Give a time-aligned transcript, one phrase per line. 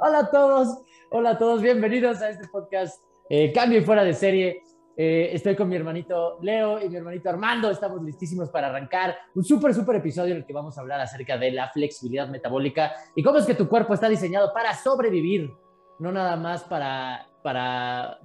[0.00, 0.78] Hola a todos,
[1.10, 4.62] hola a todos, bienvenidos a este podcast eh, Cambio y Fuera de Serie.
[4.96, 7.68] Eh, estoy con mi hermanito Leo y mi hermanito Armando.
[7.68, 11.36] Estamos listísimos para arrancar un súper, súper episodio en el que vamos a hablar acerca
[11.36, 15.52] de la flexibilidad metabólica y cómo es que tu cuerpo está diseñado para sobrevivir,
[15.98, 18.20] no nada más para, para,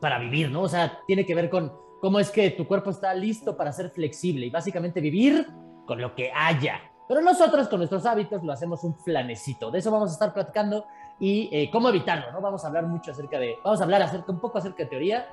[0.00, 0.62] para vivir, ¿no?
[0.62, 3.90] O sea, tiene que ver con cómo es que tu cuerpo está listo para ser
[3.90, 5.46] flexible y básicamente vivir
[5.86, 6.89] con lo que haya.
[7.10, 9.68] Pero nosotros con nuestros hábitos lo hacemos un flanecito.
[9.72, 10.86] De eso vamos a estar platicando
[11.18, 12.40] y eh, cómo evitarlo, ¿no?
[12.40, 15.26] Vamos a hablar mucho acerca de, vamos a hablar acerca, un poco acerca de teoría,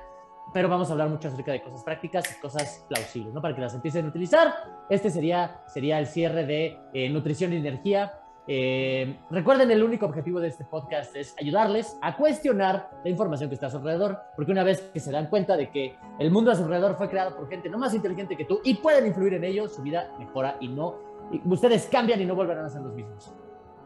[0.52, 3.40] pero vamos a hablar mucho acerca de cosas prácticas y cosas plausibles, ¿no?
[3.40, 4.54] Para que las empiecen a utilizar.
[4.90, 8.22] Este sería, sería el cierre de eh, nutrición y energía.
[8.48, 13.54] Eh, recuerden, el único objetivo de este podcast es ayudarles a cuestionar la información que
[13.54, 16.50] está a su alrededor, porque una vez que se dan cuenta de que el mundo
[16.50, 19.34] a su alrededor fue creado por gente no más inteligente que tú y pueden influir
[19.34, 21.07] en ello, su vida mejora y no
[21.44, 23.32] ustedes cambian y no volverán a ser los mismos.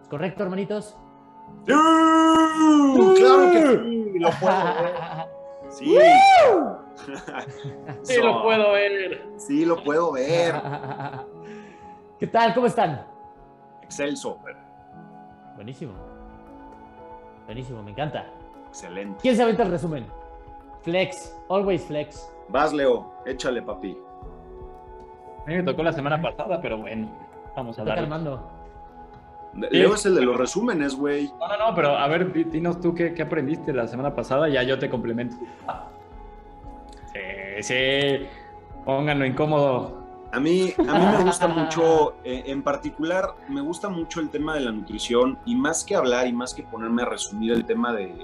[0.08, 0.96] ¿Correcto, hermanitos?
[1.66, 1.72] ¡Sí!
[1.72, 4.12] ¡Claro que sí!
[4.18, 5.26] Lo puedo ver.
[5.72, 5.96] Sí.
[8.02, 9.26] sí, lo puedo ver.
[9.38, 10.54] Sí, lo puedo ver.
[12.18, 12.52] ¿Qué tal?
[12.52, 13.06] ¿Cómo están?
[13.82, 14.38] Excelso.
[15.54, 15.94] Buenísimo.
[17.46, 18.26] Buenísimo, me encanta.
[18.68, 19.18] Excelente.
[19.22, 20.06] ¿Quién se aventa el resumen?
[20.82, 22.30] Flex, always flex.
[22.48, 23.96] Vas, Leo, échale, papi.
[25.42, 27.08] A mí me tocó la semana pasada, pero bueno.
[27.56, 28.08] Vamos a dar.
[29.54, 31.30] Leo es el de los resúmenes, güey.
[31.38, 34.78] No, no, no, pero a ver, dinos tú qué, aprendiste la semana pasada, ya yo
[34.78, 35.36] te complemento.
[37.14, 38.26] Sí, sí,
[38.86, 40.02] pónganlo incómodo.
[40.32, 44.54] A mí, a mí me gusta mucho, eh, en particular, me gusta mucho el tema
[44.54, 47.92] de la nutrición y más que hablar y más que ponerme a resumir el tema
[47.92, 48.14] de,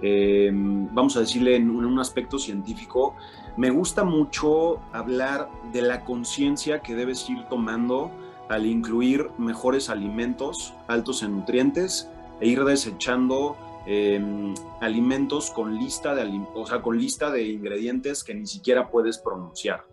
[0.00, 3.16] eh, vamos a decirle en un aspecto científico,
[3.56, 8.12] me gusta mucho hablar de la conciencia que debes ir tomando
[8.50, 13.56] al incluir mejores alimentos altos en nutrientes e ir desechando
[13.86, 19.18] em, alimentos con lista, de, o sea, con lista de ingredientes que ni siquiera puedes
[19.18, 19.84] pronunciar.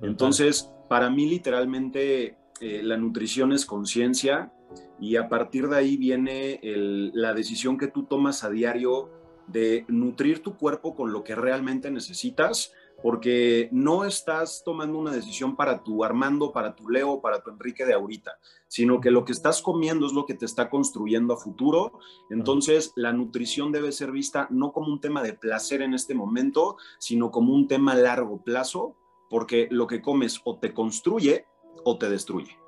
[0.00, 4.52] Entonces, para mí literalmente eh, la nutrición es conciencia
[5.00, 9.10] y a partir de ahí viene la decisión que tú tomas a diario
[9.48, 12.72] de nutrir tu cuerpo con lo que realmente necesitas
[13.04, 17.84] porque no estás tomando una decisión para tu Armando, para tu Leo, para tu Enrique
[17.84, 21.36] de ahorita, sino que lo que estás comiendo es lo que te está construyendo a
[21.36, 21.98] futuro.
[22.30, 26.78] Entonces, la nutrición debe ser vista no como un tema de placer en este momento,
[26.98, 28.96] sino como un tema a largo plazo,
[29.28, 31.44] porque lo que comes o te construye
[31.84, 32.58] o te destruye.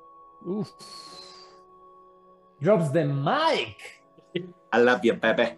[0.45, 0.69] Uf.
[2.59, 4.03] Drops the mic.
[4.35, 5.57] I love you, Pepe.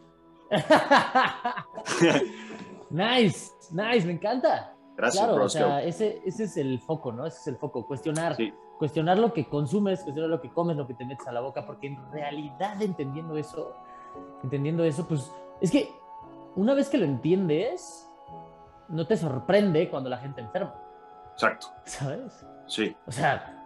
[2.90, 3.52] nice.
[3.72, 4.76] Nice, me encanta.
[4.96, 7.26] Gracias, claro, o sea, ese, ese es el foco, ¿no?
[7.26, 8.36] Ese es el foco, cuestionar.
[8.78, 11.66] Cuestionar lo que consumes, cuestionar lo que comes, lo que te metes a la boca,
[11.66, 13.76] porque en realidad entendiendo eso,
[14.44, 15.90] entendiendo eso, pues es que
[16.56, 18.10] una vez que lo entiendes,
[18.90, 20.76] no te sorprende cuando la gente enferma.
[21.34, 21.68] Exacto.
[21.86, 22.46] ¿Sabes?
[22.68, 22.96] Sí.
[23.06, 23.66] O sea,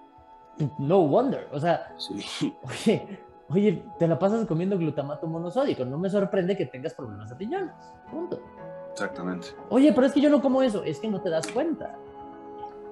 [0.77, 1.49] no wonder.
[1.51, 2.55] O sea, sí.
[2.63, 3.19] oye,
[3.49, 5.85] oye, te la pasas comiendo glutamato monosódico.
[5.85, 7.73] No me sorprende que tengas problemas de riñones.
[8.11, 8.39] Punto.
[8.93, 9.47] Exactamente.
[9.69, 11.97] Oye, pero es que yo no como eso, es que no te das cuenta.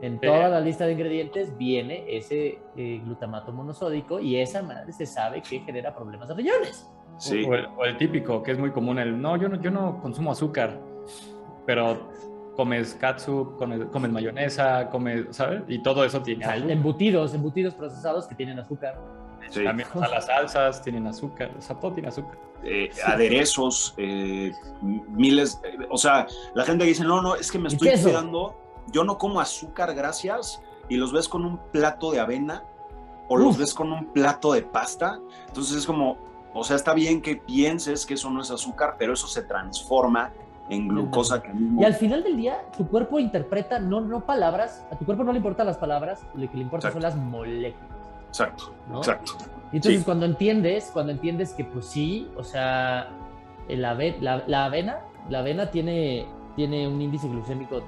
[0.01, 5.05] En toda la lista de ingredientes viene ese eh, glutamato monosódico y esa madre se
[5.05, 6.89] sabe que genera problemas de riñones.
[7.17, 7.45] Sí.
[7.45, 10.79] O, el, típico, que es muy común, el no, yo no, yo no consumo azúcar,
[11.67, 12.09] pero
[12.55, 15.61] comes katsu, comes, mayonesa, comes, ¿sabes?
[15.67, 18.99] Y todo eso tiene Embutidos, embutidos procesados que tienen azúcar.
[19.49, 22.37] También las salsas tienen azúcar, o sea, todo tiene azúcar.
[22.63, 25.59] Eh, aderezos, eh, miles,
[25.89, 28.55] o sea, la gente dice, no, no, es que me estoy cuidando,
[28.91, 32.63] yo no como azúcar, gracias, y los ves con un plato de avena
[33.29, 36.17] o los ves con un plato de pasta, entonces es como,
[36.53, 40.31] o sea, está bien que pienses que eso no es azúcar, pero eso se transforma
[40.69, 44.95] en glucosa que Y al final del día, tu cuerpo interpreta no, no palabras, a
[44.95, 48.00] tu cuerpo no le importan las palabras, lo que le importa son las moléculas.
[48.31, 49.33] Exacto, exacto.
[49.73, 53.09] Y entonces cuando entiendes, cuando entiendes que pues sí, o sea,
[53.67, 53.93] la,
[54.47, 57.81] la, avena, la avena tiene, tiene un índice glucémico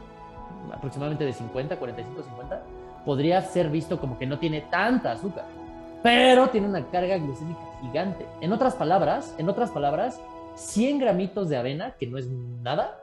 [0.71, 2.63] aproximadamente de 50, 45, 50,
[3.06, 5.45] podría ser visto como que no tiene tanta azúcar,
[6.01, 8.25] pero tiene una carga glucémica gigante.
[8.41, 10.21] En otras palabras, en otras palabras,
[10.56, 13.00] 100 gramitos de avena, que no es nada,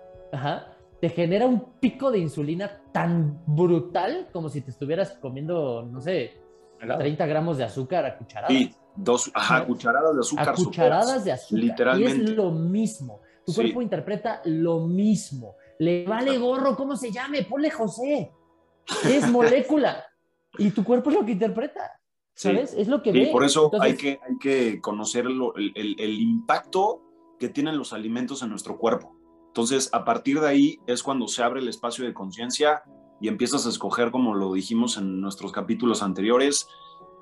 [1.00, 6.41] te genera un pico de insulina tan brutal como si te estuvieras comiendo, no sé,
[6.81, 8.56] 30 gramos de azúcar a cucharadas.
[8.56, 10.49] Sí, dos, ajá, cucharadas de azúcar.
[10.49, 11.65] A cucharadas de azúcar.
[11.65, 12.19] Literalmente.
[12.19, 13.21] Y es lo mismo.
[13.44, 15.56] Tu cuerpo interpreta lo mismo.
[15.79, 17.44] Le vale gorro, ¿cómo se llame?
[17.44, 18.32] Ponle José.
[19.05, 20.05] Es molécula.
[20.59, 21.93] y tu cuerpo es lo que interpreta.
[22.35, 22.75] ¿Sabes?
[22.75, 23.23] Es lo que ve.
[23.25, 27.03] Y por eso hay, que, hay que conocer el, el, impacto
[27.38, 29.15] que tienen los alimentos en nuestro cuerpo.
[29.49, 32.83] Entonces, a partir de ahí es cuando se abre el espacio de conciencia
[33.20, 36.69] y empiezas a escoger, como lo dijimos en nuestros capítulos anteriores,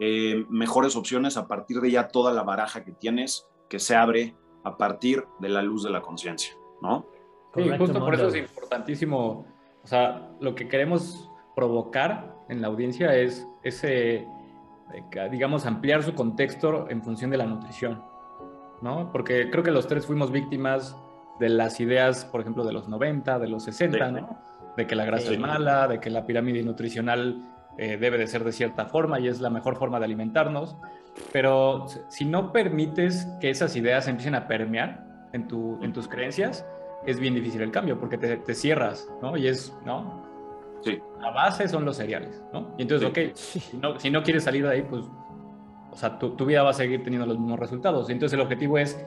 [0.01, 4.37] eh, mejores opciones a partir de ya toda la baraja que tienes, que se abre
[4.63, 7.07] a partir de la luz de la conciencia, ¿no?
[7.55, 9.45] Sí, justo por eso es importantísimo,
[9.83, 16.15] o sea, lo que queremos provocar en la audiencia es ese, eh, digamos, ampliar su
[16.15, 18.03] contexto en función de la nutrición,
[18.81, 19.11] ¿no?
[19.11, 20.97] Porque creo que los tres fuimos víctimas
[21.41, 24.48] de las ideas, por ejemplo, de los 90, de los 60, ¿no?
[24.79, 27.43] De que la grasa es mala, de que la pirámide nutricional
[27.79, 30.77] eh, debe de ser de cierta forma y es la mejor forma de alimentarnos.
[31.33, 36.65] Pero si no permites que esas ideas empiecen a permear en, tu, en tus creencias,
[37.07, 39.37] es bien difícil el cambio porque te, te cierras, ¿no?
[39.37, 40.23] Y es, ¿no?
[40.85, 41.01] Sí.
[41.21, 42.73] La base son los cereales, ¿no?
[42.79, 45.07] Y entonces, ok, si no, si no quieres salir de ahí, pues,
[45.91, 48.09] o sea, tu, tu vida va a seguir teniendo los mismos resultados.
[48.11, 49.05] Y entonces el objetivo es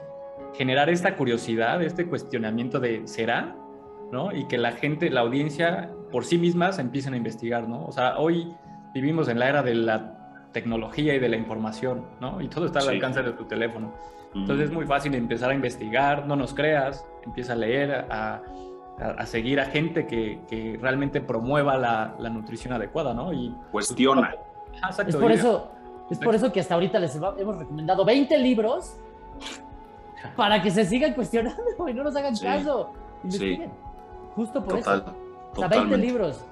[0.52, 3.56] generar esta curiosidad, este cuestionamiento de ¿será?
[4.12, 4.30] ¿No?
[4.30, 7.86] Y que la gente, la audiencia por sí mismas empiecen a investigar, ¿no?
[7.86, 8.54] O sea, hoy
[8.94, 12.40] vivimos en la era de la tecnología y de la información, ¿no?
[12.40, 13.92] Y todo está al alcance de tu teléfono.
[14.34, 18.42] Entonces es muy fácil empezar a investigar, no nos creas, empieza a leer, a,
[18.98, 23.32] a, seguir a gente que, que realmente promueva la, la, nutrición adecuada, ¿no?
[23.32, 24.34] Y cuestiona.
[25.06, 25.70] es por eso,
[26.10, 28.96] es por eso que hasta ahorita les hemos recomendado 20 libros
[30.36, 32.90] para que se sigan cuestionando y no nos hagan caso.
[33.24, 33.70] Investiguen.
[34.34, 35.04] Justo por eso.
[35.52, 36.44] O sea, 20 libros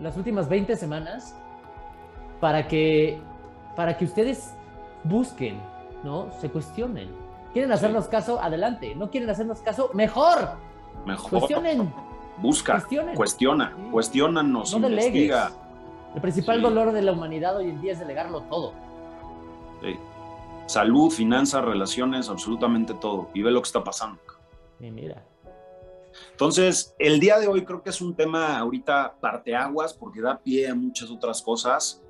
[0.00, 1.36] las últimas 20 semanas
[2.40, 3.20] para que,
[3.76, 4.54] para que ustedes
[5.04, 5.60] busquen,
[6.02, 6.30] ¿no?
[6.40, 7.08] Se cuestionen.
[7.52, 8.40] ¿Quieren hacernos caso?
[8.40, 8.94] Adelante.
[8.94, 9.90] ¿No quieren hacernos caso?
[9.94, 10.56] Mejor.
[11.06, 11.30] Mejor.
[11.30, 11.92] Cuestionen.
[12.38, 12.74] Busca.
[12.74, 13.14] Cuestionen.
[13.14, 13.72] Cuestiona.
[13.76, 13.90] Sí.
[13.90, 14.78] Cuestiónanos.
[14.78, 15.52] No investiga.
[16.14, 18.72] El principal dolor de la humanidad hoy en día es delegarlo todo.
[19.82, 19.96] Sí
[20.66, 23.28] salud, finanzas, relaciones, absolutamente todo.
[23.34, 24.20] Y ve lo que está pasando.
[24.80, 25.22] Y mira.
[26.30, 30.68] Entonces, el día de hoy creo que es un tema ahorita parteaguas porque da pie
[30.68, 32.02] a muchas otras cosas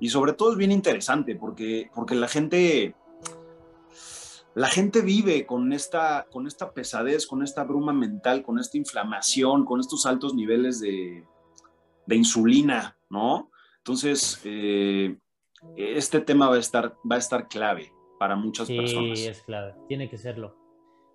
[0.00, 2.94] y sobre todo es bien interesante porque, porque la gente
[4.54, 9.64] la gente vive con esta, con esta pesadez, con esta bruma mental, con esta inflamación,
[9.64, 11.24] con estos altos niveles de,
[12.06, 13.50] de insulina, ¿no?
[13.78, 15.16] Entonces, eh,
[15.76, 19.18] este tema va a estar, va a estar clave para muchas personas.
[19.18, 20.56] Sí, es clave, tiene que serlo.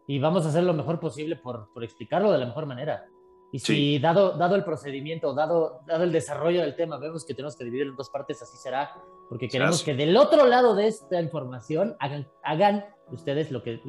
[0.10, 3.06] Y vamos a hacer lo mejor posible por, por explicarlo de la mejor manera.
[3.52, 7.56] Y si dado, dado el procedimiento, dado, dado el desarrollo del tema, vemos que tenemos
[7.56, 8.92] que dividir en dos partes, así será,
[9.30, 13.84] porque queremos que del otro lado de esta información hagan, hagan ustedes lo que,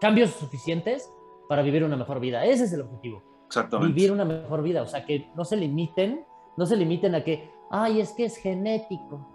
[0.00, 1.12] cambios suficientes
[1.48, 2.44] para vivir una mejor vida.
[2.44, 3.24] Ese es el objetivo.
[3.48, 3.92] Exactamente.
[3.92, 6.24] Vivir una mejor vida, o sea, que no se limiten,
[6.56, 9.26] no se limiten a que, ay, es que es genético.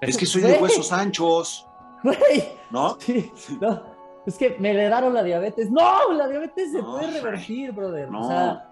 [0.00, 1.68] Es que soy de huesos anchos.
[2.70, 2.98] ¿No?
[3.00, 3.30] Sí,
[3.60, 3.95] no.
[4.26, 5.70] Es que me heredaron la diabetes.
[5.70, 8.08] No, la diabetes se puede revertir, brother.
[8.12, 8.68] O sea,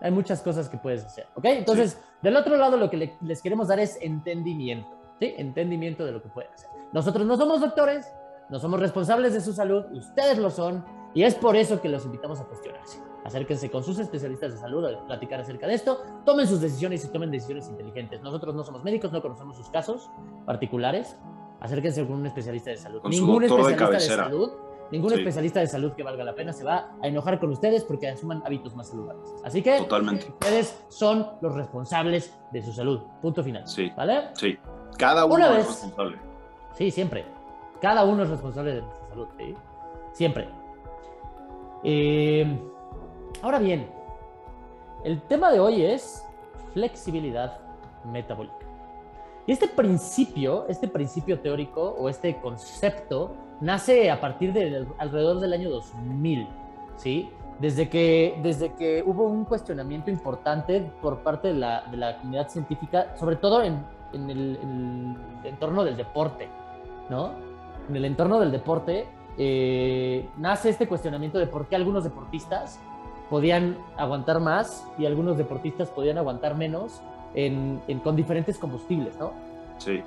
[0.00, 1.26] hay muchas cosas que puedes hacer.
[1.34, 1.44] ¿Ok?
[1.46, 4.88] Entonces, del otro lado, lo que les queremos dar es entendimiento.
[5.18, 5.34] ¿Sí?
[5.36, 6.70] Entendimiento de lo que pueden hacer.
[6.92, 8.10] Nosotros no somos doctores,
[8.48, 10.84] no somos responsables de su salud, ustedes lo son,
[11.14, 13.00] y es por eso que los invitamos a cuestionarse.
[13.24, 17.08] Acérquense con sus especialistas de salud a platicar acerca de esto, tomen sus decisiones y
[17.08, 18.22] tomen decisiones inteligentes.
[18.22, 20.10] Nosotros no somos médicos, no conocemos sus casos
[20.46, 21.18] particulares,
[21.60, 23.00] acérquense con un especialista de salud.
[23.04, 24.50] ningún especialista de, salud,
[24.90, 28.08] ningún especialista de salud que valga la pena se va a enojar con ustedes porque
[28.08, 29.28] asuman hábitos más saludables.
[29.44, 33.00] Así que ustedes son los responsables de su salud.
[33.20, 33.66] Punto final.
[33.66, 33.90] Sí.
[33.96, 34.30] ¿Vale?
[34.34, 34.58] Sí.
[34.96, 36.18] Cada uno es responsable.
[36.76, 37.24] Sí, siempre.
[37.80, 39.28] Cada uno es responsable de nuestra salud.
[39.38, 39.54] ¿sí?
[40.12, 40.48] Siempre.
[41.82, 42.58] Eh,
[43.42, 43.90] ahora bien,
[45.04, 46.24] el tema de hoy es
[46.72, 47.58] flexibilidad
[48.04, 48.69] metabólica.
[49.46, 55.52] Y este principio, este principio teórico o este concepto nace a partir de alrededor del
[55.52, 56.46] año 2000,
[56.96, 57.30] ¿sí?
[57.58, 62.48] Desde que, desde que hubo un cuestionamiento importante por parte de la, de la comunidad
[62.48, 66.48] científica, sobre todo en, en, el, en, el, entorno del deporte,
[67.10, 67.32] ¿no?
[67.88, 69.06] En el entorno del deporte
[69.36, 72.78] eh, nace este cuestionamiento de por qué algunos deportistas
[73.28, 77.00] podían aguantar más y algunos deportistas podían aguantar menos
[77.34, 79.32] en, con diferentes combustibles, ¿no?
[79.78, 80.02] Sí.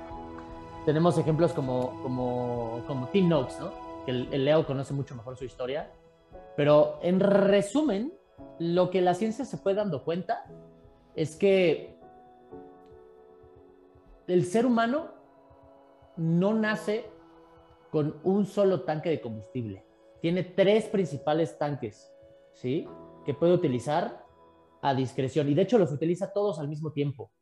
[0.84, 3.72] Tenemos ejemplos como, como, como Tim Noakes, ¿no?
[4.04, 5.90] Que el, Leo conoce mucho mejor su historia.
[6.56, 8.12] Pero en resumen,
[8.58, 10.44] lo que la ciencia se fue dando cuenta
[11.14, 11.96] es que
[14.26, 15.12] el ser humano
[16.16, 17.06] no nace
[17.90, 19.84] con un solo tanque de combustible.
[20.20, 22.12] Tiene tres principales tanques,
[22.54, 22.88] ¿sí?
[23.24, 24.23] Que puede utilizar
[24.84, 25.48] a discreción.
[25.48, 27.32] Y de hecho los utiliza todos al mismo tiempo,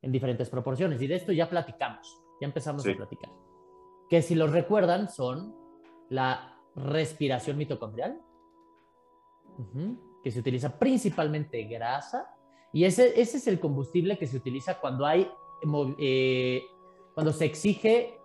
[0.00, 1.00] en diferentes proporciones.
[1.02, 2.22] Y de esto ya platicamos.
[2.40, 3.30] Ya empezamos a platicar.
[4.08, 5.54] Que si los recuerdan son
[6.08, 8.18] la respiración mitocondrial,
[10.22, 12.34] que se utiliza principalmente grasa,
[12.72, 15.30] y ese, ese es el combustible que se utiliza cuando hay,
[15.98, 16.62] eh,
[17.14, 18.18] cuando se exige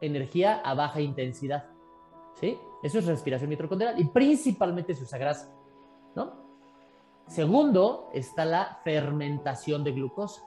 [0.00, 1.70] energía a baja intensidad.
[2.40, 2.56] ¿Sí?
[2.84, 5.54] Eso es respiración mitocondrial y principalmente se usa grasa,
[6.16, 6.41] ¿no?
[7.32, 10.42] Segundo, está la fermentación de glucosa.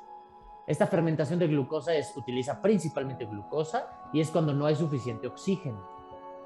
[0.68, 5.84] Esta fermentación de glucosa es, utiliza principalmente glucosa y es cuando no hay suficiente oxígeno.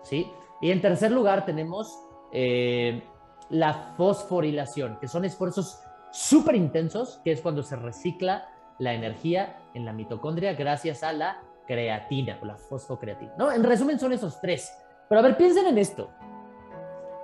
[0.01, 0.31] ¿sí?
[0.61, 1.93] Y en tercer lugar tenemos
[2.31, 3.03] eh,
[3.49, 5.81] la fosforilación, que son esfuerzos
[6.13, 11.43] súper intensos, que es cuando se recicla la energía en la mitocondria gracias a la
[11.67, 13.33] creatina o la fosfocreatina.
[13.37, 13.51] ¿no?
[13.51, 14.71] En resumen son esos tres.
[15.09, 16.09] Pero a ver, piensen en esto.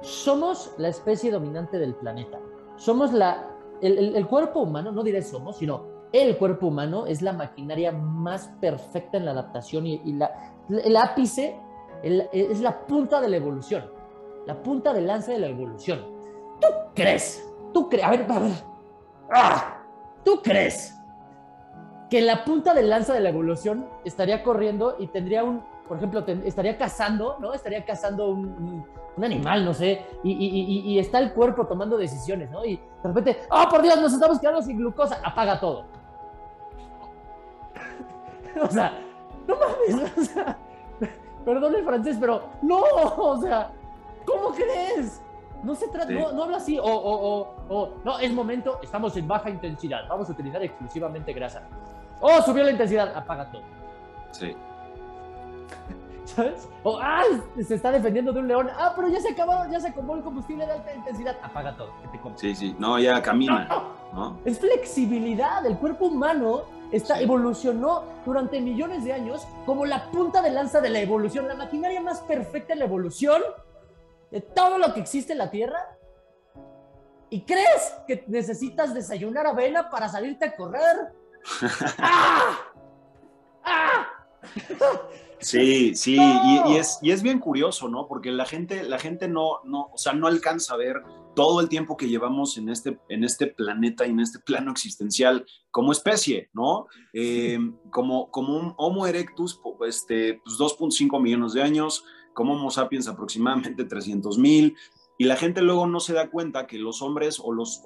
[0.02, 2.40] Somos la especie dominante del planeta.
[2.76, 3.52] Somos la...
[3.82, 9.18] El, cuerpo humano, no diré somos, sino el cuerpo humano es la maquinaria más perfecta
[9.18, 11.60] en la adaptación y, la, el ápice
[12.02, 13.84] es la punta de la evolución.
[14.46, 16.00] La punta de lanza de la evolución.
[16.62, 17.46] ¿Tú crees?
[17.74, 18.06] ¿Tú crees?
[18.06, 18.52] A ver, a ver.
[19.32, 19.84] ¡Ah!
[20.24, 20.96] ¿Tú crees
[22.10, 26.24] que la punta de lanza de la evolución estaría corriendo y tendría un, por ejemplo,
[26.44, 27.54] estaría cazando, ¿no?
[27.54, 28.86] Estaría cazando un,
[29.22, 32.66] animal, no sé, y, está el cuerpo tomando decisiones, ¿no?
[32.66, 35.20] Y de repente, ¡oh, por Dios, nos estamos quedando sin glucosa!
[35.24, 35.86] Apaga todo.
[38.62, 39.00] o sea,
[39.48, 40.58] no mames, o sea,
[41.46, 43.72] perdón el francés, pero no, o sea,
[44.26, 45.22] ¿cómo crees?
[45.64, 49.50] No se trata, no, habla así, o, o, o, no, es momento, estamos en baja
[49.50, 51.64] intensidad, vamos a utilizar exclusivamente grasa.
[52.22, 53.64] Oh, subió la intensidad, apaga todo.
[54.32, 54.56] Sí.
[56.26, 56.68] ¿Sabes?
[56.84, 57.24] O, ah,
[57.56, 58.70] se está defendiendo de un león.
[58.78, 61.38] Ah, pero ya se acabó, ya se acabó el combustible de alta intensidad.
[61.42, 63.68] Apaga todo, que te Sí, sí, no, ya camina.
[64.44, 65.66] Es flexibilidad.
[65.66, 70.90] El cuerpo humano está, evolucionó durante millones de años como la punta de lanza de
[70.90, 73.42] la evolución, la maquinaria más perfecta de la evolución
[74.32, 75.98] de todo lo que existe en la Tierra?
[77.30, 81.14] ¿Y crees que necesitas desayunar avena para salirte a correr?
[81.98, 82.58] ¡Ah!
[83.64, 84.08] ¡Ah!
[85.40, 88.08] Sí, sí, y, es, y es bien curioso, ¿no?
[88.08, 91.04] Porque la gente, la gente no, no, o sea, no alcanza a ver
[91.36, 95.46] todo el tiempo que llevamos en este, en este planeta y en este plano existencial
[95.72, 96.88] como especie, ¿no?
[97.14, 97.60] Eh,
[97.92, 103.84] como, como un Homo erectus, este, pues 2.5 millones de años, como Homo sapiens aproximadamente
[103.84, 104.76] 300 mil,
[105.18, 107.82] y la gente luego no se da cuenta que los hombres o los,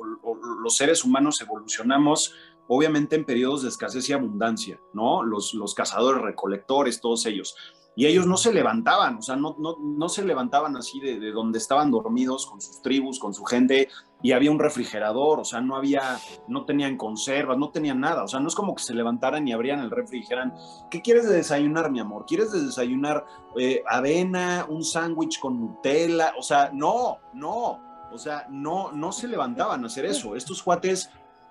[0.64, 2.34] los seres humanos evolucionamos
[2.70, 5.24] obviamente en periodos de escasez y abundancia, ¿no?
[5.24, 7.56] Los, los cazadores, recolectores, todos ellos.
[7.96, 11.32] Y ellos no se levantaban, o sea, no, no, no se levantaban así de, de,
[11.32, 13.90] donde estaban dormidos con sus tribus, con su gente,
[14.22, 18.28] y había un refrigerador, o sea, no había, no tenían conservas, no tenían nada, o
[18.28, 20.54] sea, no es como que se levantaran y abrían el refri y dijeran,
[20.92, 22.26] ¿qué quieres de desayunar, mi amor?
[22.28, 23.26] ¿Quieres de desayunar
[23.58, 26.34] eh, avena, un sándwich con Nutella?
[26.38, 30.36] O sea, no, no, o sea, no, no se levantaban a hacer eso.
[30.36, 31.10] Estos cuates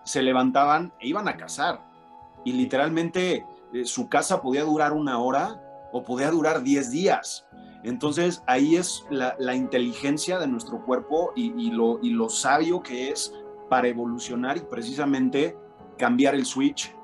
[0.09, 1.85] se levantaban e iban a cazar,
[2.45, 5.61] y literalmente eh, su casa podía durar una hora
[5.93, 7.47] o podía durar 10 días.
[7.85, 13.33] Entonces ahí es la, inteligencia de nuestro cuerpo y, lo, y lo sabio que es
[13.69, 15.57] para evolucionar y precisamente
[15.97, 16.95] cambiar el switch.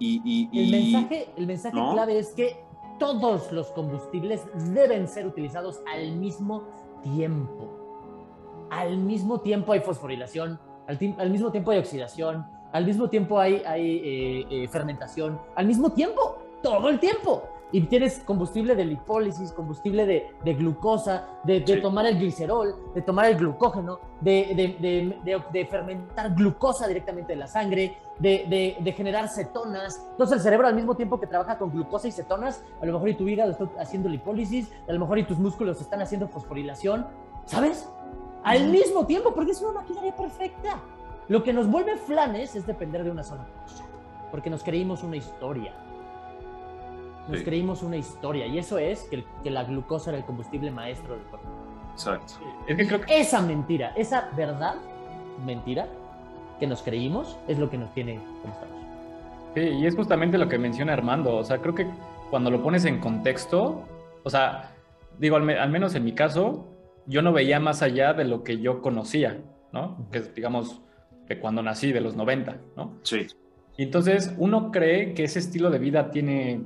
[0.00, 2.62] Y, el mensaje, el mensaje clave es que
[2.98, 6.64] todos los combustibles deben ser utilizados al mismo
[7.02, 8.66] tiempo.
[8.70, 13.96] Al mismo tiempo hay fosforilación, al, mismo tiempo hay oxidación, al mismo tiempo hay, hay
[13.96, 20.06] eh, eh, fermentación, al mismo tiempo, todo el tiempo y tienes combustible de lipólisis, combustible
[20.06, 25.16] de, de glucosa, de, de tomar el glicerol, de tomar el glucógeno, de,
[25.52, 30.06] de, fermentar glucosa directamente en la sangre, de, generar cetonas.
[30.12, 33.08] Entonces el cerebro al mismo tiempo que trabaja con glucosa y cetonas, a lo mejor
[33.08, 37.08] y tu hígado está haciendo lipólisis, a lo mejor y tus músculos están haciendo fosforilación,
[37.44, 37.88] ¿sabes?
[38.44, 40.80] Al mismo tiempo, porque es una maquinaria perfecta.
[41.28, 43.84] Lo que nos vuelve flanes es depender de una sola cosa,
[44.30, 45.72] porque nos creímos una historia
[47.28, 51.14] nos creímos una historia y eso es que, que, la glucosa era el combustible maestro
[51.14, 51.48] del cuerpo.
[51.92, 52.34] Exacto.
[52.66, 53.20] Es que creo que...
[53.20, 54.74] Esa mentira, esa verdad,
[55.44, 55.88] mentira,
[56.60, 58.74] que nos creímos es lo que nos tiene como estamos.
[59.54, 61.36] Sí, y es justamente lo que menciona Armando.
[61.36, 61.86] O sea, creo que
[62.30, 63.82] cuando lo pones en contexto,
[64.22, 64.72] o sea,
[65.18, 66.66] digo, al, al menos en mi caso,
[67.06, 69.42] yo no veía más allá de lo que yo conocía,
[69.72, 70.08] ¿no?
[70.10, 70.82] Que es, digamos,
[71.28, 72.98] de cuando nací, de los 90, ¿no?
[73.02, 73.26] Sí.
[73.76, 76.62] Y entonces uno cree que ese estilo de vida tiene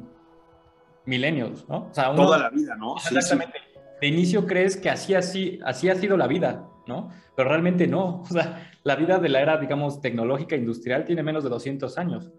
[1.07, 1.88] milenios, ¿no?
[1.90, 2.97] O sea, Toda la vida, ¿no?
[2.97, 3.59] Exactamente.
[4.00, 7.11] De inicio crees que así, así, así ha sido la vida, ¿no?
[7.35, 8.23] Pero realmente no.
[8.23, 12.30] O sea, la vida de la era, digamos, tecnológica industrial tiene menos de 200 años.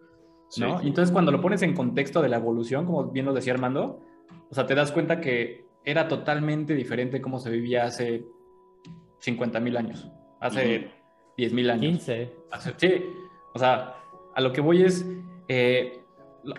[0.58, 0.82] ¿no?
[0.82, 4.04] entonces cuando lo pones en contexto de la evolución, como bien lo decía Armando,
[4.50, 8.26] o sea, te das cuenta que era totalmente diferente cómo se vivía hace
[9.20, 10.10] 50 mil años,
[10.40, 10.92] hace
[11.38, 12.04] 10 mil años.
[12.06, 12.34] 15.
[12.78, 13.04] sí,
[13.54, 13.96] o sea,
[14.36, 15.06] a lo que voy es,
[15.48, 16.00] eh,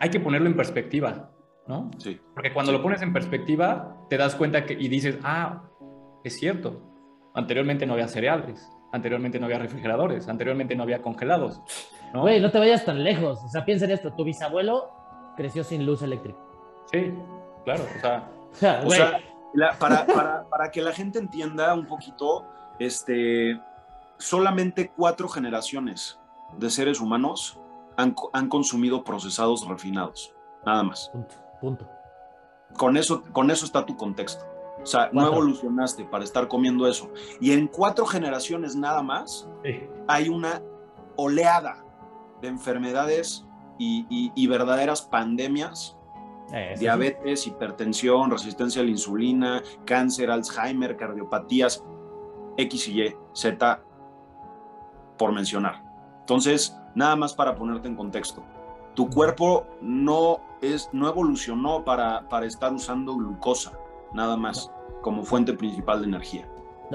[0.01, 1.31] hay que ponerlo en perspectiva,
[1.67, 1.91] ¿no?
[1.99, 2.21] Sí.
[2.35, 5.63] Porque cuando lo pones en perspectiva, te das cuenta que, y dices, ah,
[6.25, 6.81] es cierto,
[7.35, 11.61] anteriormente no había cereales, anteriormente no había refrigeradores, anteriormente no había congelados.
[12.13, 12.23] ¿no?
[12.23, 13.39] Güey, no te vayas tan lejos.
[13.45, 14.13] O sea, piensa en esto.
[14.13, 14.91] Tu bisabuelo
[15.37, 16.39] creció sin luz eléctrica.
[16.91, 17.13] Sí,
[17.65, 17.85] claro.
[17.97, 18.29] O sea,
[18.85, 19.21] o sea,
[19.79, 22.47] para, para, para, que la gente entienda un poquito,
[22.79, 23.61] este,
[24.19, 26.19] solamente cuatro generaciones
[26.59, 27.59] de seres humanos
[27.97, 30.35] han, han consumido procesados refinados.
[30.65, 31.09] Nada más.
[31.11, 31.35] Punto.
[31.61, 31.89] Punto.
[32.77, 34.45] Con eso, con eso está tu contexto.
[34.83, 37.11] O sea, no evolucionaste para estar comiendo eso.
[37.41, 39.49] Y en cuatro generaciones nada más
[40.09, 40.63] hay una
[41.17, 41.85] oleada
[42.41, 43.45] de enfermedades
[43.79, 45.97] y, verdaderas pandemias.
[46.79, 51.85] Diabetes, hipertensión, resistencia a la insulina, cáncer, Alzheimer, cardiopatías,
[52.57, 53.83] X y Y, Z,
[55.17, 55.83] por mencionar.
[56.21, 58.43] Entonces, nada más para ponerte en contexto.
[58.95, 63.73] Tu cuerpo no, es, no evolucionó para, para estar usando glucosa
[64.13, 64.71] nada más,
[65.03, 66.49] como fuente principal de energía.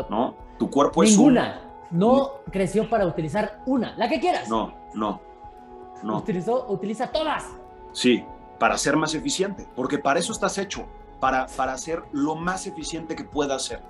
[0.10, 0.36] No.
[0.58, 1.62] Tu cuerpo es Ninguna.
[1.92, 4.50] No creció para utilizar una, la que quieras.
[4.50, 5.22] No, no,
[6.04, 6.18] no.
[6.18, 7.46] Utilizó, utiliza todas.
[7.94, 8.26] Sí,
[8.60, 10.86] para ser más eficiente, porque para eso estás hecho,
[11.20, 13.82] para, para ser lo más eficiente que pueda ser.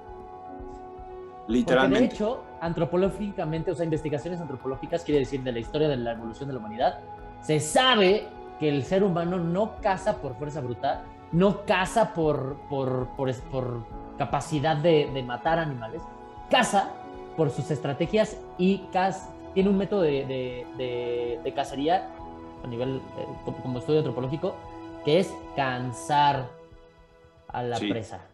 [1.47, 2.07] Literalmente.
[2.07, 6.47] de hecho, antropológicamente, o sea, investigaciones antropológicas, quiere decir de la historia de la evolución
[6.47, 6.99] de la humanidad,
[7.41, 8.27] se sabe
[8.59, 13.07] que el ser humano no caza por fuerza bruta, no caza por, por,
[14.17, 16.01] capacidad de, matar animales,
[16.49, 16.91] caza
[17.35, 18.87] por sus estrategias y
[19.53, 22.09] tiene un método de, cacería
[22.65, 24.55] a nivel, eh, como, estudio antropológico,
[25.05, 26.49] que es cansar
[27.47, 28.27] a la presa.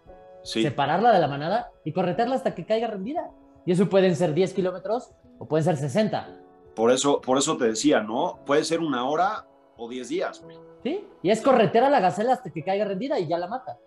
[0.43, 3.29] Separarla de la manada y corretearla hasta que caiga rendida.
[3.65, 6.27] Y eso pueden ser 10 kilómetros o pueden ser 60.
[6.75, 8.39] Por eso, por eso te decía, ¿no?
[8.45, 9.45] Puede ser una hora
[9.77, 10.43] o 10 días,
[10.81, 11.05] ¿Sí?
[11.21, 13.77] Y es corretear a la gacela hasta que caiga rendida y ya la mata.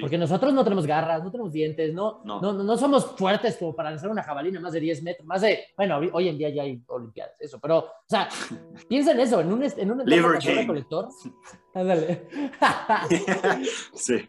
[0.00, 2.40] Porque nosotros no tenemos garras, no tenemos dientes, no, no.
[2.40, 6.00] no, somos fuertes como para lanzar una jabalina más de 10 metros, más de, bueno,
[6.12, 8.28] hoy en día ya hay olimpiadas, eso, pero, o sea,
[8.88, 11.08] piensa en eso, en un, en un entorno cazador-recolector.
[11.74, 12.28] Ándale.
[13.94, 14.28] sí.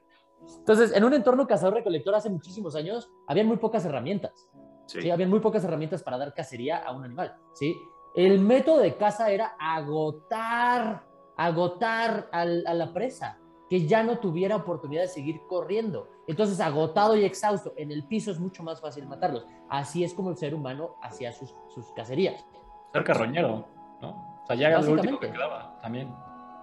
[0.60, 4.50] Entonces, en un entorno cazador-recolector hace muchísimos años, habían muy pocas herramientas.
[4.86, 5.02] Sí.
[5.02, 5.12] ¿sí?
[5.12, 7.76] Habían muy pocas herramientas para dar cacería a un animal, ¿sí?
[8.16, 11.08] El método de caza era agotar
[11.40, 16.10] agotar a la presa, que ya no tuviera oportunidad de seguir corriendo.
[16.28, 19.46] Entonces, agotado y exhausto en el piso es mucho más fácil matarlos.
[19.70, 22.44] Así es como el ser humano hacía sus, sus cacerías.
[22.92, 23.68] Ser carroñero,
[24.02, 24.42] ¿no?
[24.44, 26.12] O sea, ya era lo último que quedaba también.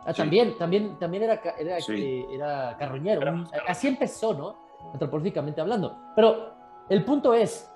[0.04, 3.46] Ah, también, también, también era, era, eh, era carroñero.
[3.66, 4.56] así empezó, ¿no?
[4.92, 5.96] Antropológicamente hablando.
[6.14, 6.54] Pero
[6.88, 7.70] el punto es,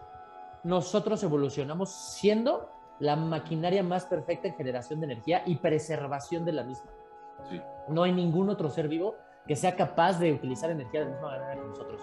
[0.64, 2.68] nosotros evolucionamos siendo
[3.00, 6.90] la maquinaria más perfecta en generación de energía y preservación de la misma.
[7.88, 11.28] No hay ningún otro ser vivo que sea capaz de utilizar energía de la misma
[11.30, 12.00] manera que nosotros.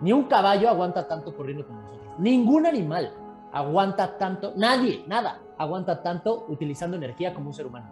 [0.00, 2.14] Ni un caballo aguanta tanto corriendo como nosotros.
[2.18, 3.12] Ningún animal
[3.52, 7.88] aguanta tanto, nadie, nada, aguanta tanto utilizando energía como un ser humano.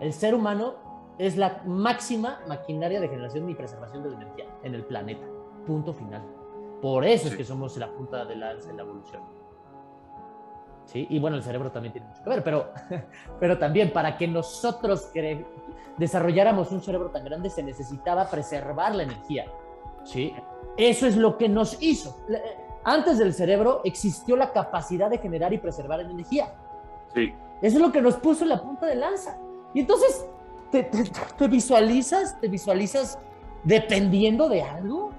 [0.00, 0.74] El ser humano
[1.18, 5.26] es la máxima maquinaria de generación y preservación de la energía en el planeta.
[5.66, 6.22] Punto final.
[6.80, 9.37] Por eso es que somos la punta de la, de la evolución.
[10.88, 11.06] ¿Sí?
[11.10, 12.72] Y bueno, el cerebro también tiene mucho que ver, pero,
[13.40, 15.12] pero también para que nosotros
[15.96, 19.44] desarrolláramos un cerebro tan grande se necesitaba preservar la energía,
[20.04, 20.34] ¿sí?
[20.76, 22.16] Eso es lo que nos hizo.
[22.84, 26.54] Antes del cerebro existió la capacidad de generar y preservar energía.
[27.14, 27.34] Sí.
[27.60, 29.36] Eso es lo que nos puso en la punta de lanza.
[29.74, 30.24] Y entonces,
[30.70, 32.40] ¿te, visualizas?
[32.40, 33.18] ¿Te visualizas
[33.64, 35.10] dependiendo de algo?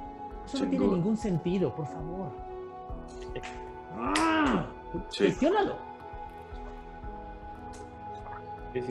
[0.45, 2.31] Eso no tiene ningún sentido, por favor.
[3.97, 4.65] ¡Ah!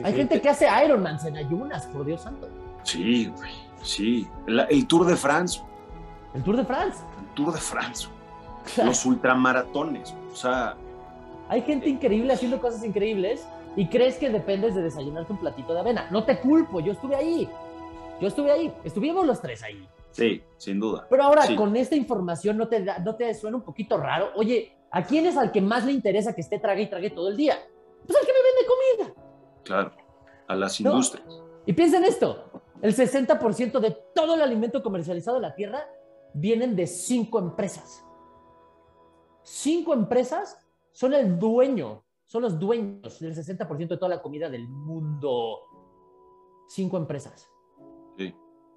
[0.03, 2.47] Hay gente que hace Ironman en ayunas, por Dios santo.
[2.83, 3.51] Sí, güey.
[3.81, 4.27] Sí.
[4.47, 5.61] el Tour de France.
[6.33, 6.99] El Tour de France.
[7.19, 8.07] El Tour de France.
[8.83, 10.13] Los ultramaratones.
[10.31, 10.75] O sea.
[11.47, 15.73] Hay gente eh, increíble haciendo cosas increíbles y crees que dependes de desayunarte un platito
[15.73, 16.07] de avena.
[16.11, 17.49] No te culpo, yo estuve ahí.
[18.19, 18.73] Yo estuve ahí.
[18.83, 19.87] Estuvimos los tres ahí.
[20.11, 21.07] Sí, sin duda.
[21.09, 24.31] Pero ahora, con esta información, ¿no te, ¿no te suena un poquito raro?
[24.35, 27.29] Oye, ¿A quién es al que más le interesa que esté trague y trague todo
[27.29, 27.57] el día?
[28.05, 29.23] Pues al que me vende comida.
[29.63, 29.91] Claro,
[30.47, 31.27] a las industrias.
[31.65, 35.87] Y piensen esto, el 60% de todo el alimento comercializado en la Tierra
[36.33, 38.03] vienen de cinco empresas.
[39.43, 40.57] Cinco empresas
[40.91, 45.59] son el dueño, son los dueños del 60% de toda la comida del mundo.
[46.67, 47.49] cinco empresas.
[48.17, 48.33] Sí.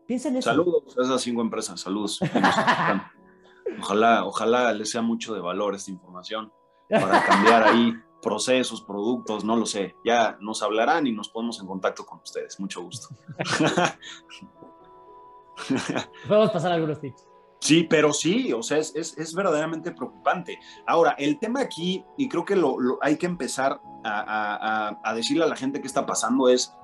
[0.07, 0.51] Piensa en eso.
[0.51, 2.21] Saludos a esas cinco empresas, saludos.
[3.81, 6.53] ojalá, ojalá les sea mucho de valor esta información
[6.89, 9.97] para cambiar ahí procesos, productos, no lo sé.
[10.05, 12.59] Ya nos hablarán y nos ponemos en contacto con ustedes.
[12.61, 13.09] Mucho gusto.
[16.29, 17.27] Podemos pasar algunos tips.
[17.63, 20.59] Sí, pero sí, o sea, es, es, verdaderamente preocupante.
[20.85, 25.47] Ahora, el tema aquí, y creo que lo, hay que empezar a, a, decirle a
[25.47, 26.75] la gente qué está pasando, es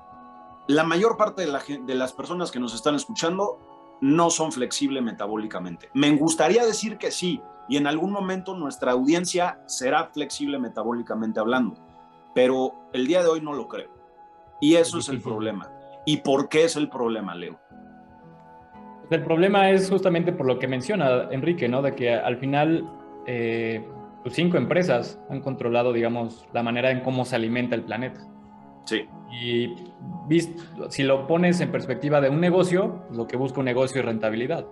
[0.69, 3.59] la mayor parte de, la, de las personas que nos están escuchando
[4.01, 5.89] no son flexibles metabólicamente.
[5.93, 11.75] Me gustaría decir que sí, y en algún momento nuestra audiencia será flexible metabólicamente hablando,
[12.33, 13.91] pero el día de hoy no lo creo.
[14.61, 15.71] Y eso es el problema.
[16.05, 17.59] ¿Y por qué es el problema, Leo?
[19.09, 21.81] El problema es justamente por lo que menciona Enrique, ¿no?
[21.81, 22.87] De que al final
[23.25, 23.83] eh,
[24.23, 28.21] pues cinco empresas han controlado, digamos, la manera en cómo se alimenta el planeta.
[28.89, 29.07] Sí.
[29.31, 29.75] Y
[30.89, 34.65] si lo pones en perspectiva de un negocio, lo que busca un negocio es rentabilidad.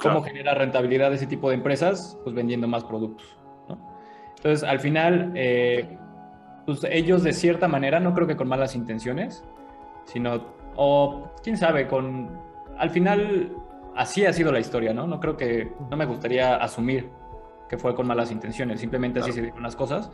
[0.00, 2.18] ¿Cómo genera rentabilidad ese tipo de empresas?
[2.22, 3.36] Pues vendiendo más productos.
[3.68, 3.78] ¿no?
[4.36, 5.98] Entonces, al final, eh,
[6.66, 9.44] pues ellos de cierta manera, no creo que con malas intenciones,
[10.04, 10.44] sino,
[10.76, 12.30] o quién sabe, con
[12.78, 13.52] al final
[13.96, 15.06] así ha sido la historia, ¿no?
[15.06, 17.10] No creo que, no me gustaría asumir
[17.68, 20.10] que fue con malas intenciones, simplemente así se dieron las cosas.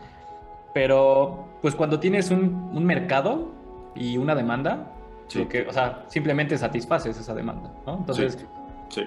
[0.73, 3.53] Pero, pues cuando tienes un, mercado
[3.95, 4.93] y una demanda,
[5.49, 7.99] que, o sea, simplemente satisfaces esa demanda, ¿no?
[7.99, 8.47] Entonces,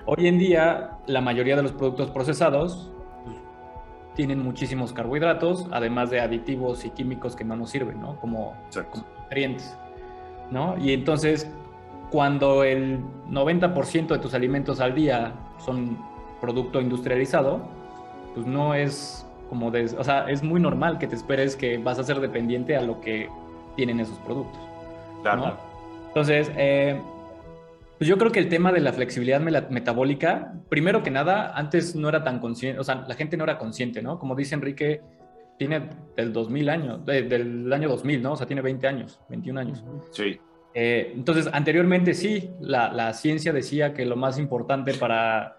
[0.06, 2.92] hoy en día, la mayoría de los productos procesados
[4.16, 8.16] tienen muchísimos carbohidratos, además de aditivos y químicos que no nos sirven, ¿no?
[8.20, 8.54] Como,
[8.92, 9.76] como nutrientes,
[10.52, 10.78] ¿no?
[10.78, 11.50] Y entonces,
[12.12, 13.00] cuando el
[13.30, 15.98] 90% de tus alimentos al día son
[16.40, 17.62] producto industrializado,
[18.36, 22.00] pues no es como de, o sea, es muy normal que te esperes que vas
[22.00, 23.30] a ser dependiente a lo que
[23.76, 24.60] tienen esos productos.
[25.22, 25.56] Claro.
[26.08, 27.00] Entonces, eh,
[28.00, 32.10] pues yo creo que el tema de la flexibilidad metabólica, primero que nada, antes no
[32.10, 34.18] era tan consciente, o sea, la gente no era consciente, ¿no?
[34.18, 35.02] Como dice Enrique,
[35.60, 35.88] tiene
[36.18, 38.32] del 2000 años, del año 2000, ¿no?
[38.32, 39.84] O sea, tiene 20 años, 21 años.
[40.10, 40.40] Sí.
[40.74, 45.58] Eh, entonces, anteriormente sí, la, ciencia decía que lo más importante para,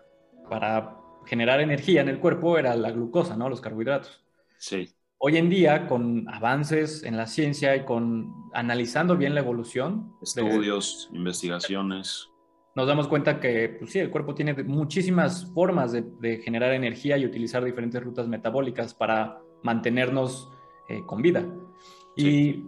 [0.51, 3.49] para generar energía en el cuerpo era la glucosa, ¿no?
[3.49, 4.25] Los carbohidratos.
[4.59, 4.95] Sí.
[5.19, 10.13] Hoy en día, con avances en la ciencia y con analizando bien la evolución.
[10.21, 12.29] Estudios, investigaciones.
[12.75, 17.25] Nos damos cuenta que, pues sí, el cuerpo tiene muchísimas formas de, generar energía y
[17.25, 20.51] utilizar diferentes rutas metabólicas para mantenernos
[20.89, 21.47] eh, con vida.
[22.17, 22.65] Y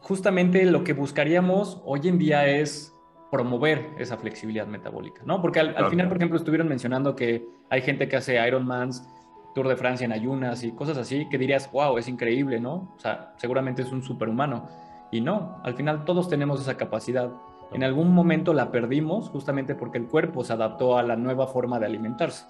[0.00, 2.95] justamente lo que buscaríamos hoy en día es
[3.36, 5.42] promover esa flexibilidad metabólica, ¿no?
[5.42, 9.06] Porque al, final, por ejemplo, estuvieron mencionando que hay gente que hace Ironmans,
[9.54, 12.94] Tour de Francia en ayunas y cosas así, que dirías, wow, es increíble, ¿no?
[12.96, 14.70] O sea, seguramente es un superhumano.
[15.10, 17.30] Y no, al final todos tenemos esa capacidad.
[17.74, 21.78] En algún momento la perdimos justamente porque el cuerpo se adaptó a la nueva forma
[21.78, 22.46] de alimentarse.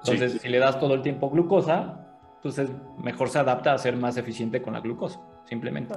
[0.00, 3.96] Entonces, si le das todo el tiempo glucosa, entonces pues mejor se adapta a ser
[3.96, 5.94] más eficiente con la glucosa, simplemente.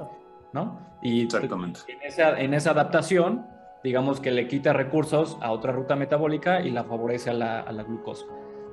[0.52, 0.78] ¿no?
[1.02, 1.80] Y Exactamente.
[1.88, 3.44] En esa, en esa adaptación,
[3.84, 7.72] digamos que le quita recursos a otra ruta metabólica y la favorece a la, a
[7.72, 8.26] la glucosa,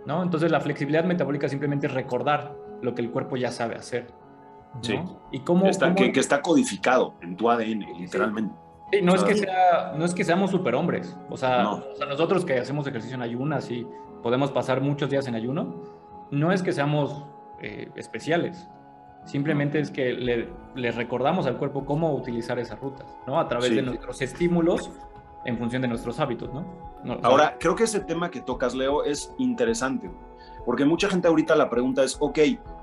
[0.06, 0.24] ¿no?
[0.24, 4.08] Entonces la flexibilidad metabólica simplemente es recordar lo que el cuerpo ya sabe hacer.
[4.82, 5.00] Sí.
[5.32, 8.54] ¿Y cómo, está, Que, está codificado en tu ADN, literalmente.
[8.92, 11.18] Sí, no, es que sea, no es que seamos superhombres.
[11.30, 13.88] O sea, o sea, nosotros que hacemos ejercicio en ayunas y
[14.22, 15.82] podemos pasar muchos días en ayuno,
[16.32, 17.26] no es que seamos
[17.62, 18.70] eh, especiales.
[19.26, 23.40] Simplemente es que le, recordamos al cuerpo cómo utilizar esas rutas, ¿no?
[23.40, 24.92] A través de nuestros estímulos
[25.46, 26.66] en función de nuestros hábitos, ¿no?
[27.24, 30.12] Ahora, creo que ese tema que tocas, Leo, es interesante,
[30.66, 32.40] porque mucha gente ahorita la pregunta es, ok,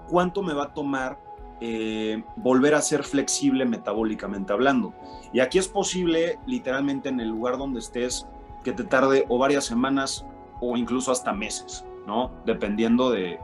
[0.09, 1.19] ¿cuánto me va a tomar
[1.61, 4.95] eh, volver a ser flexible metabólicamente hablando?
[5.33, 8.29] Y aquí es posible, literalmente, en el lugar donde estés,
[8.65, 10.27] que te tarde o varias semanas
[10.61, 12.33] o incluso hasta meses, ¿no?
[12.47, 13.41] Dependiendo de,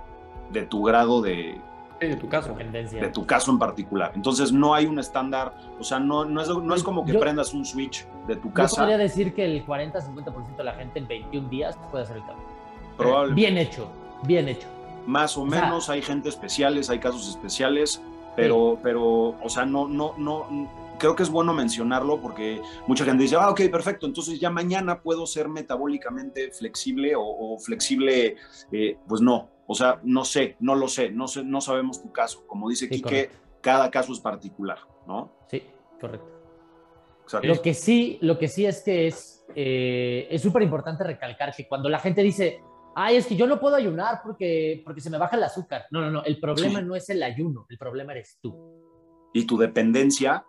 [0.53, 1.61] de tu grado de,
[2.07, 2.55] de tu caso.
[2.55, 4.13] De tu caso en particular.
[4.15, 7.53] Entonces no hay un estándar, o sea, no, no, es, no es como que prendas
[7.55, 8.77] un switch de tu casa.
[8.77, 12.25] Yo podría decir que el 40-50% de la gente en 21 días puede hacer el
[12.25, 12.45] cambio.
[12.97, 13.41] Probablemente.
[13.41, 13.89] Bien hecho,
[14.25, 14.69] bien hecho.
[15.07, 18.03] Más o, menos, hay gente especiales, hay casos especiales,
[18.37, 20.47] pero, pero, o sea, no, no, no,
[20.99, 25.01] creo que es bueno mencionarlo porque mucha gente dice, ah, ok, perfecto, entonces ya mañana
[25.01, 28.37] puedo ser metabólicamente flexible o, flexible,
[28.71, 32.11] eh, pues no, o sea, no sé, no lo sé, no, sé, no sabemos tu
[32.11, 32.47] caso.
[32.47, 35.31] Como dice Quique, cada caso es particular, ¿no?
[35.51, 35.63] Sí,
[36.01, 36.27] correcto.
[37.43, 41.69] Lo que sí, lo que sí es que es eh, es súper importante recalcar que
[41.69, 42.63] cuando la gente dice,
[42.95, 45.85] ay, es que yo no puedo ayunar porque, porque se me baja el azúcar.
[45.91, 48.57] No, no, no, el problema no es el ayuno, el problema eres tú.
[49.35, 50.47] Y tu dependencia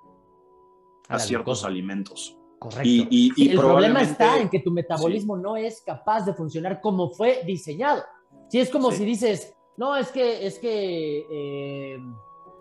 [1.10, 2.38] a, ciertos alimentos.
[2.58, 2.84] Correcto.
[2.86, 7.44] Y, el problema está en que tu metabolismo no es capaz de funcionar como fue
[7.46, 8.02] diseñado.
[8.50, 12.00] Si es como si dices, no, es que, es que eh,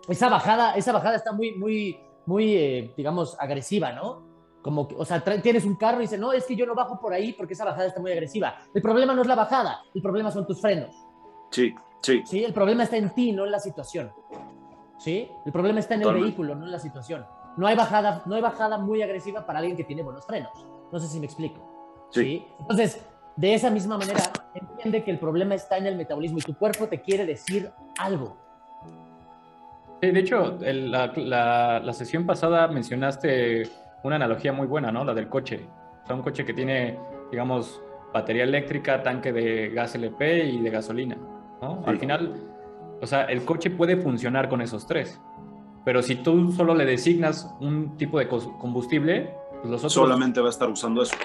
[0.07, 4.23] esa bajada, esa bajada está muy, muy, muy, eh, digamos, agresiva, ¿no?
[4.61, 7.13] Como, o sea, tienes un carro y dices, no, es que yo no bajo por
[7.13, 8.55] ahí porque esa bajada está muy agresiva.
[8.73, 10.95] El problema no es la bajada, el problema son tus frenos.
[11.49, 12.21] Sí, sí.
[12.25, 14.11] Sí, el problema está en ti, no en la situación.
[14.97, 15.29] ¿Sí?
[15.45, 17.25] El problema está en el vehículo, no en la situación.
[17.57, 20.51] No hay, bajada, no hay bajada muy agresiva para alguien que tiene buenos frenos.
[20.91, 22.07] No sé si me explico.
[22.11, 22.45] Sí.
[22.59, 23.01] Entonces,
[23.39, 24.19] de esa misma manera,
[24.53, 28.35] entiende que el problema está en el metabolismo y tu cuerpo te quiere decir algo.
[30.01, 33.63] de hecho, la, la, sesión pasada mencionaste
[34.03, 35.05] una analogía muy buena, ¿no?
[35.05, 35.65] La del coche.
[36.03, 36.99] O sea, un coche que tiene,
[37.31, 37.81] digamos,
[38.13, 41.15] batería eléctrica, tanque de gas LP y de gasolina,
[41.61, 41.81] ¿no?
[41.85, 42.35] Al final,
[43.01, 45.17] o sea, el coche puede funcionar con esos tres.
[45.85, 49.93] Pero si tú solo le designas un tipo de combustible, pues los otros...
[49.93, 51.15] Solamente va a estar usando eso.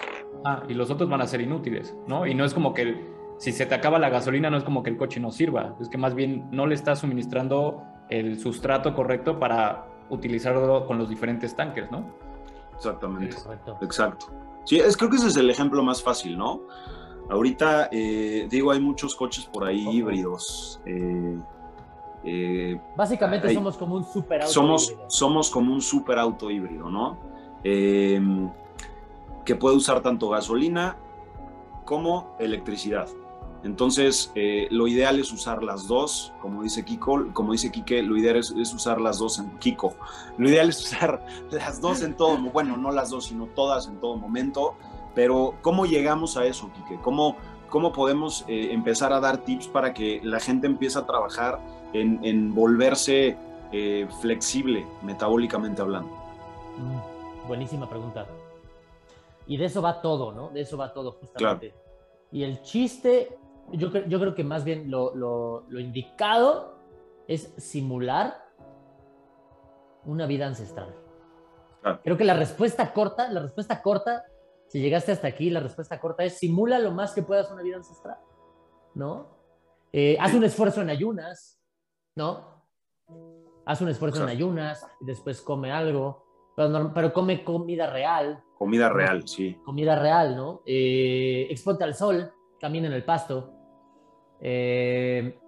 [0.45, 2.27] Ah, y los otros van a ser inútiles, ¿no?
[2.27, 4.91] Y no es como que si se te acaba la gasolina, no es como que
[4.91, 5.77] el coche no sirva.
[5.81, 11.09] Es que más bien no le estás suministrando el sustrato correcto para utilizarlo con los
[11.09, 12.05] diferentes tanques, ¿no?
[12.75, 13.37] Exactamente.
[13.83, 14.27] Exacto.
[14.65, 16.63] Sí, es, creo que ese es el ejemplo más fácil, ¿no?
[17.29, 20.81] Ahorita, eh, digo, hay muchos coches por ahí híbridos.
[20.85, 21.39] Eh,
[22.25, 25.11] eh, Básicamente somos como un super auto somos, híbrido.
[25.11, 27.19] Somos como un super auto híbrido, ¿no?
[29.45, 30.97] Que puede usar tanto gasolina
[31.85, 33.09] como electricidad.
[33.65, 38.17] Entonces, eh, lo ideal es usar las dos, como dice Kiko, como dice Kike, lo
[38.19, 39.95] ideal es, usar las dos en Kiko.
[40.37, 43.99] Lo ideal es usar las dos en todo, bueno, no las dos, sino todas en
[44.01, 44.75] todo momento.
[45.15, 47.01] Pero, ¿cómo llegamos a eso, Kike?
[47.01, 47.37] ¿Cómo,
[47.71, 51.59] cómo podemos eh, empezar a dar tips para que la gente empiece a trabajar
[51.95, 53.39] en, volverse
[53.73, 56.11] eh, flexible metabólicamente hablando?
[56.77, 58.27] Mm, buenísima pregunta.
[59.47, 60.51] Y de eso va todo, ¿no?
[60.51, 61.75] De eso va todo, justamente.
[62.33, 63.39] Y el chiste,
[63.73, 66.79] yo, yo creo que más bien lo, lo, lo indicado
[67.29, 68.45] es simular
[70.05, 70.95] una vida ancestral.
[72.03, 74.25] Creo que la respuesta corta, la respuesta corta,
[74.69, 77.77] si llegaste hasta aquí, la respuesta corta es simula lo más que puedas una vida
[77.77, 78.19] ancestral,
[78.95, 79.29] ¿no?
[79.93, 81.61] Eh, haz un esfuerzo en ayunas,
[82.17, 82.65] ¿no?
[83.67, 86.24] Haz un esfuerzo en ayunas, y después come algo,
[86.55, 88.43] pero, come comida real.
[88.57, 89.59] Comida real, sí.
[89.65, 90.63] Comida real, ¿no?
[90.65, 93.53] Eh, exponte al sol, camina en el pasto,
[94.41, 95.39] eh,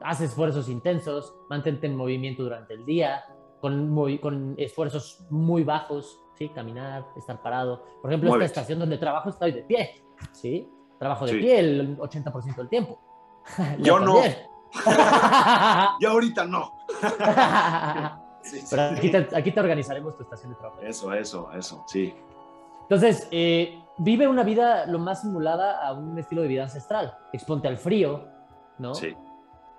[0.00, 3.24] haz esfuerzos intensos, mantente en movimiento durante el día,
[3.60, 6.48] con, con esfuerzos muy bajos, ¿sí?
[6.50, 7.84] Caminar, estar parado.
[8.00, 10.02] Por ejemplo, esta estación donde trabajo estoy de pie,
[10.32, 10.68] ¿sí?
[10.98, 13.00] Trabajo de pie el 80% del tiempo.
[13.78, 14.22] Yo no.
[16.00, 16.72] Yo ahorita no.
[18.70, 18.82] Pero
[19.36, 20.80] aquí te, organizaremos tu estación de trabajo.
[20.82, 22.14] Eso, eso, eso, sí.
[22.82, 27.16] Entonces, eh, vive una vida lo más simulada a un estilo de vida ancestral.
[27.32, 28.26] Exponte al frío,
[28.78, 28.94] ¿no?
[28.94, 29.14] Sí.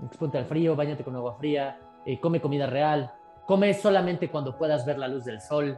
[0.05, 3.11] Exponte al frío, bañate con agua fría, eh, come comida real,
[3.45, 5.77] come solamente cuando puedas ver la luz del sol,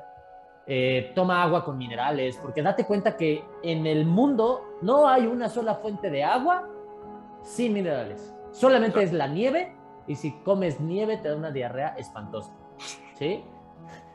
[0.66, 5.50] eh, toma agua con minerales, porque date cuenta que en el mundo no hay una
[5.50, 6.70] sola fuente de agua
[7.42, 8.34] sin minerales.
[8.52, 9.76] Solamente es la nieve
[10.08, 12.54] y si comes nieve te da una diarrea espantosa.
[13.14, 13.44] ¿Sí?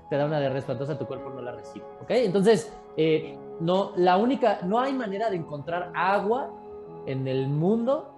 [0.09, 1.85] Te da una diarrea espantosa, tu cuerpo no la recibe.
[2.03, 2.11] ¿Ok?
[2.11, 6.51] Entonces, eh, no, la única, no hay manera de encontrar agua
[7.07, 8.13] en el mundo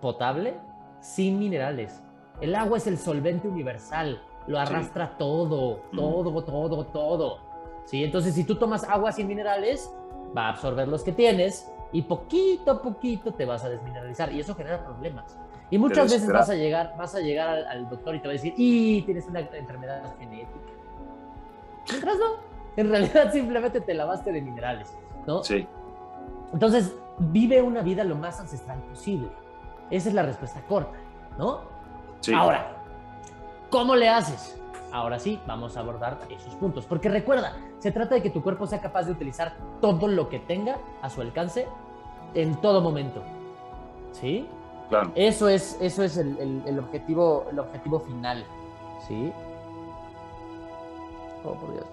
[0.00, 0.54] potable
[1.00, 2.02] sin minerales.
[2.40, 7.38] El agua es el solvente universal, lo arrastra todo, todo, todo, todo.
[7.84, 8.02] ¿Sí?
[8.02, 9.92] Entonces, si tú tomas agua sin minerales,
[10.36, 14.40] va a absorber los que tienes y poquito a poquito te vas a desmineralizar y
[14.40, 15.38] eso genera problemas.
[15.74, 18.34] Y muchas veces vas a llegar, vas a llegar al, doctor y te va a
[18.34, 20.70] decir, y tienes una enfermedad genética.
[21.90, 22.26] Mientras no,
[22.76, 25.42] en realidad simplemente te lavaste de minerales, ¿no?
[25.42, 25.66] Sí.
[26.52, 29.28] Entonces, vive una vida lo más ancestral posible.
[29.90, 30.96] Esa es la respuesta corta,
[31.38, 31.62] ¿no?
[32.20, 32.32] Sí.
[32.32, 32.76] Ahora,
[33.68, 34.56] ¿cómo le haces?
[34.92, 36.86] Ahora sí, vamos a abordar esos puntos.
[36.86, 40.38] Porque recuerda, se trata de que tu cuerpo sea capaz de utilizar todo lo que
[40.38, 41.66] tenga a su alcance
[42.34, 43.24] en todo momento.
[44.12, 44.46] ¿Sí?
[44.88, 45.12] Claro.
[45.14, 48.44] Eso es, eso es el, objetivo, el objetivo final.
[49.08, 49.32] ¿Sí?
[51.44, 51.86] Oh, por Dios.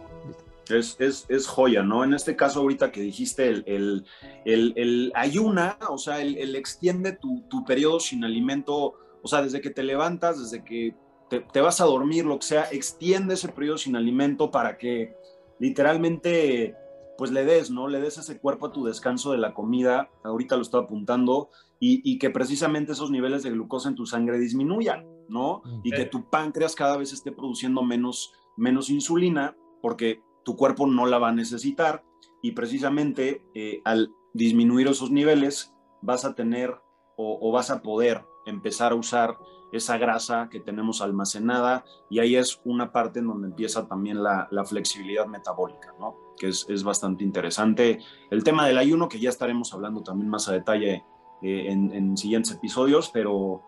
[0.99, 2.03] Es, es, joya, ¿no?
[2.03, 4.05] En este caso, ahorita que dijiste el,
[4.45, 9.69] el ayuna, o sea, el, extiende tu, tu, periodo sin alimento, o sea, desde que
[9.69, 10.95] te levantas, desde que
[11.29, 15.13] te, te, vas a dormir, lo que sea, extiende ese periodo sin alimento para que
[15.59, 16.75] literalmente
[17.21, 17.87] pues le des, ¿no?
[17.87, 22.17] Le des ese cuerpo a tu descanso de la comida, ahorita lo estoy apuntando, y,
[22.17, 25.61] que precisamente esos niveles de glucosa en tu sangre disminuyan, ¿no?
[25.83, 31.05] Y que tu páncreas cada vez esté produciendo menos, menos insulina, porque tu cuerpo no
[31.05, 32.03] la va a necesitar
[32.41, 36.81] y precisamente eh, al disminuir esos niveles vas a tener
[37.17, 39.37] o, vas a poder empezar a usar
[39.71, 44.47] esa grasa que tenemos almacenada y ahí es una parte en donde empieza también la,
[44.65, 46.15] flexibilidad metabólica, ¿no?
[46.37, 47.99] Que es, es, bastante interesante.
[48.29, 51.03] El tema del ayuno, que ya estaremos hablando también más a detalle
[51.41, 53.63] eh, en, siguientes episodios, pero,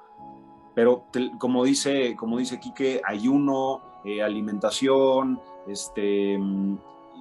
[0.76, 1.06] pero
[1.40, 6.40] como, dice, como dice Quique, ayuno, eh, alimentación, este,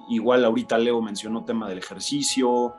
[0.09, 2.75] igual ahorita Leo mencionó tema del ejercicio,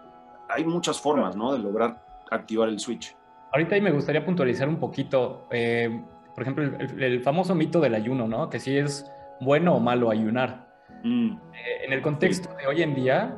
[0.48, 1.53] hay muchas formas, ¿no?
[1.53, 3.16] De lograr activar el switch.
[3.53, 6.00] Ahorita ahí me gustaría puntualizar un poquito, eh,
[6.35, 8.50] por ejemplo, el, famoso mito del ayuno, ¿no?
[8.50, 10.63] Que si es bueno o malo ayunar.
[11.05, 11.33] Mm.
[11.33, 13.37] Eh, en el contexto de hoy en día,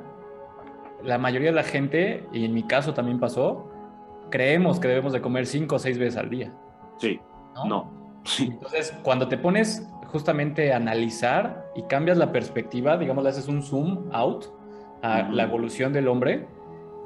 [1.03, 3.71] la mayoría de la gente, y en mi caso también pasó,
[4.31, 6.53] creemos que debemos de comer cinco o seis veces al día.
[6.97, 7.21] Sí,
[7.69, 7.93] no.
[8.39, 13.63] Entonces, cuando te pones justamente a analizar y cambias la perspectiva, digamos, le haces un
[13.63, 14.47] zoom out
[15.03, 16.47] a la evolución del hombre,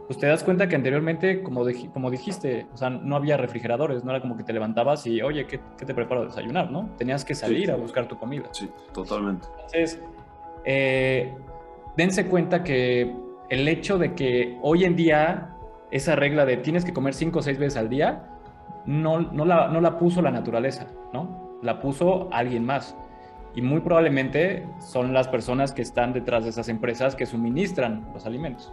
[0.06, 4.10] pues te das cuenta que anteriormente, como, como dijiste, o sea, no había refrigeradores, no
[4.10, 6.70] era como que te levantabas y, oye, ¿qué, te preparo a desayunar?
[6.70, 6.90] ¿no?
[6.98, 8.48] Tenías que salir a buscar tu comida.
[8.52, 9.46] Sí, totalmente.
[9.54, 10.02] Entonces,
[10.64, 11.34] eh,
[11.96, 13.14] dense cuenta que
[13.48, 15.50] el hecho de que hoy en día
[15.90, 18.24] esa regla de tienes que comer cinco o seis veces al día,
[18.86, 21.58] no, no, la, no la puso la naturaleza, ¿no?
[21.62, 22.96] La puso alguien más.
[23.54, 28.24] Y muy probablemente son las personas que están detrás de esas empresas que suministran los
[28.24, 28.72] alimentos.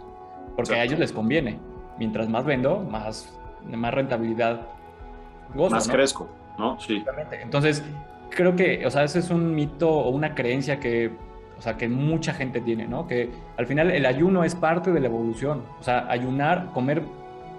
[0.56, 1.58] Porque a ellos les conviene.
[1.98, 4.68] Mientras más vendo, más, más rentabilidad
[5.54, 5.74] gozo.
[5.74, 6.78] Más crezco, ¿no?
[6.78, 7.04] Sí.
[7.42, 7.84] Entonces,
[8.30, 11.10] creo que, o sea, ese es un mito o una creencia que,
[11.58, 13.06] o sea, que mucha gente tiene, ¿no?
[13.08, 15.64] Que al final el ayuno es parte de la evolución.
[15.80, 17.02] O sea, ayunar, comer,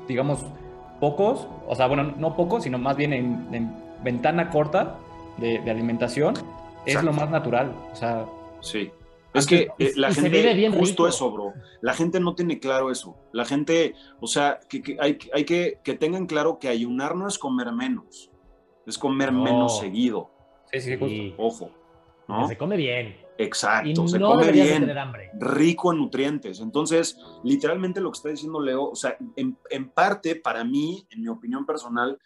[0.08, 0.46] digamos,
[1.02, 4.96] pocos, o sea, bueno, no pocos, sino más bien en, ventana corta
[5.38, 6.36] de, alimentación,
[6.86, 7.76] es lo más natural.
[7.92, 8.26] O sea,
[8.62, 8.92] sí.
[9.34, 11.54] Es que eh, la gente, justo eso, bro.
[11.82, 13.16] La gente no tiene claro eso.
[13.32, 17.38] La gente, o sea, que, hay, hay que que tengan claro que ayunar no es
[17.38, 18.32] comer menos,
[18.88, 20.32] es comer menos seguido.
[20.72, 21.36] Sí, sí, justo.
[21.38, 21.72] Ojo.
[22.28, 22.48] ¿no?
[22.48, 23.29] Se come bien.
[23.42, 24.94] Exacto, se come bien,
[25.40, 26.60] rico en nutrientes.
[26.60, 31.22] Entonces, literalmente lo que está diciendo Leo, o sea, en, en parte, para mí, en
[31.22, 32.20] mi opinión personal,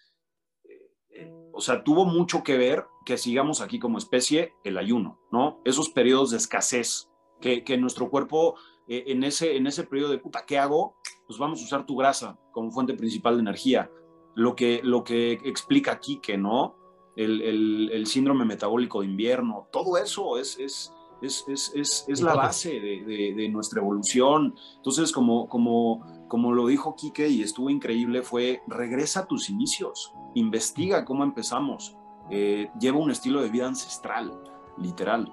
[1.11, 5.61] eh, o sea, tuvo mucho que ver que sigamos aquí como especie el ayuno, ¿no?
[5.65, 8.55] Esos periodos de escasez, que, que nuestro cuerpo
[8.87, 10.97] eh, en, ese, en ese periodo de puta, ¿qué hago?
[11.27, 13.91] Pues vamos a usar tu grasa como fuente principal de energía.
[14.33, 16.75] Lo que, lo que explica aquí que, ¿no?
[17.15, 20.91] El, el, el síndrome metabólico de invierno, todo eso es, es
[21.23, 24.55] es, es, es, es la base de, de, nuestra evolución.
[24.75, 30.13] Entonces, como, como, como lo dijo Quique y estuvo increíble, fue regresa a tus inicios,
[30.35, 31.97] investiga cómo empezamos,
[32.29, 34.31] eh, lleva un estilo de vida ancestral,
[34.77, 35.31] literal.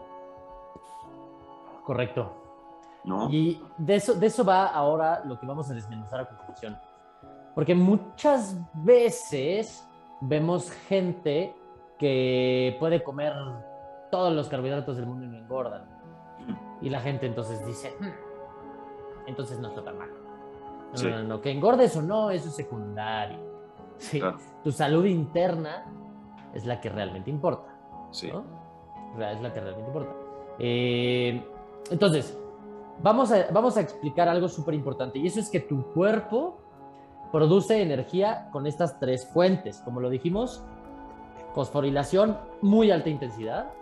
[1.84, 2.36] Correcto.
[3.04, 3.30] ¿No?
[3.30, 6.78] Y de eso, de eso va ahora lo que vamos a desmenuzar a continuación.
[7.54, 9.88] Porque muchas veces
[10.20, 11.54] vemos gente
[11.98, 13.32] que puede comer
[14.10, 15.84] todos los carbohidratos del mundo y no engordan.
[16.80, 20.08] Y la gente entonces dice, hmm, entonces no está tan mal.
[21.02, 23.38] No, no, no, que engordes o no, eso es secundario.
[23.98, 24.20] Sí.
[24.64, 25.84] Tu salud interna
[26.54, 27.76] es la que realmente importa.
[28.10, 28.28] Sí.
[28.28, 30.12] Es la que realmente importa.
[30.58, 31.44] Eh,
[31.90, 32.36] entonces,
[33.02, 36.58] vamos a, vamos a explicar algo súper importante y eso es que tu cuerpo
[37.30, 39.80] produce energía con estas tres fuentes.
[39.84, 40.64] Como lo dijimos,
[41.54, 43.72] fosforilación, muy alta intensidad,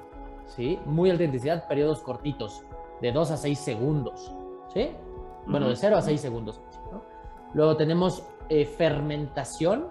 [0.48, 0.78] ¿sí?
[0.86, 2.64] Muy alta intensidad, periodos cortitos,
[3.00, 4.34] de 2 a 6 segundos,
[4.72, 4.90] ¿sí?
[5.46, 6.60] Bueno, de 0 a 6 segundos.
[7.54, 9.88] Luego tenemos eh, fermentación,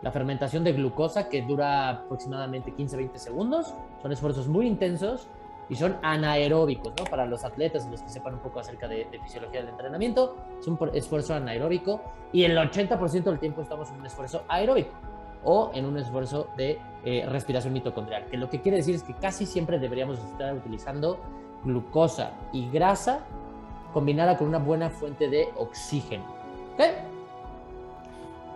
[0.00, 3.74] la fermentación de glucosa que dura aproximadamente 15-20 segundos.
[4.00, 5.28] Son esfuerzos muy intensos
[5.68, 7.04] y son anaeróbicos, ¿no?
[7.04, 10.66] Para los atletas los que sepan un poco acerca de, de fisiología del entrenamiento, es
[10.66, 12.00] un esfuerzo anaeróbico
[12.32, 14.92] y el 80% del tiempo estamos en un esfuerzo aeróbico
[15.44, 19.14] o en un esfuerzo de eh, respiración mitocondrial, que lo que quiere decir es que
[19.14, 21.18] casi siempre deberíamos estar utilizando
[21.64, 23.20] glucosa y grasa
[23.92, 26.24] combinada con una buena fuente de oxígeno.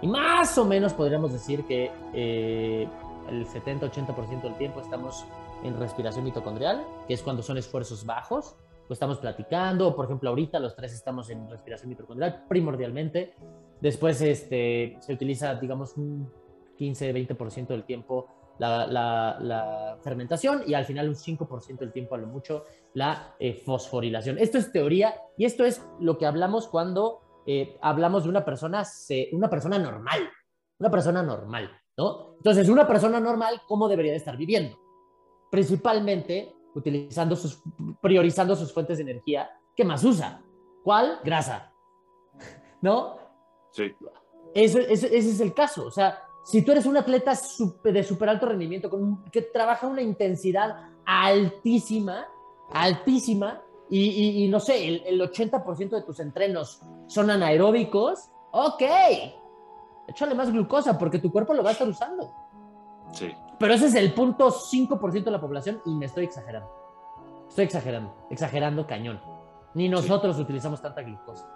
[0.00, 2.88] Y más o menos podríamos decir que eh,
[3.28, 5.24] el 70-80% del tiempo estamos
[5.64, 8.56] en respiración mitocondrial, que es cuando son esfuerzos bajos,
[8.88, 13.34] o estamos platicando, por ejemplo, ahorita los tres estamos en respiración mitocondrial primordialmente.
[13.80, 16.30] Después este, se utiliza, digamos, un
[16.78, 18.26] 15-20% del tiempo
[18.58, 22.64] la, fermentación y al final un 5% del tiempo a lo mucho
[22.94, 24.38] la eh, fosforilación.
[24.38, 28.82] Esto es teoría y esto es lo que hablamos cuando eh, hablamos de una persona,
[29.32, 30.28] una persona normal,
[30.78, 32.34] una persona normal, ¿no?
[32.36, 34.78] Entonces, una persona normal, ¿cómo debería de estar viviendo?
[35.50, 37.62] Principalmente utilizando sus,
[38.00, 40.42] priorizando sus fuentes de energía, ¿qué más usa?
[40.84, 41.20] ¿Cuál?
[41.24, 41.72] Grasa.
[42.82, 43.16] ¿No?
[43.72, 43.94] Sí.
[44.54, 45.86] Ese, ese, es el caso.
[45.86, 47.38] O sea, si tú eres un atleta
[47.84, 52.26] de súper alto rendimiento, con, que trabaja una intensidad altísima,
[52.72, 58.82] altísima, y, no sé, el, el 80% de tus entrenos son anaeróbicos, ok,
[60.08, 62.32] échale más glucosa porque tu cuerpo lo va a estar usando.
[63.12, 63.30] Sí.
[63.58, 66.70] Pero ese es el punto 5% de la población y me estoy exagerando.
[67.46, 69.20] Estoy exagerando, exagerando cañón.
[69.74, 71.46] Ni nosotros utilizamos tanta glucosa.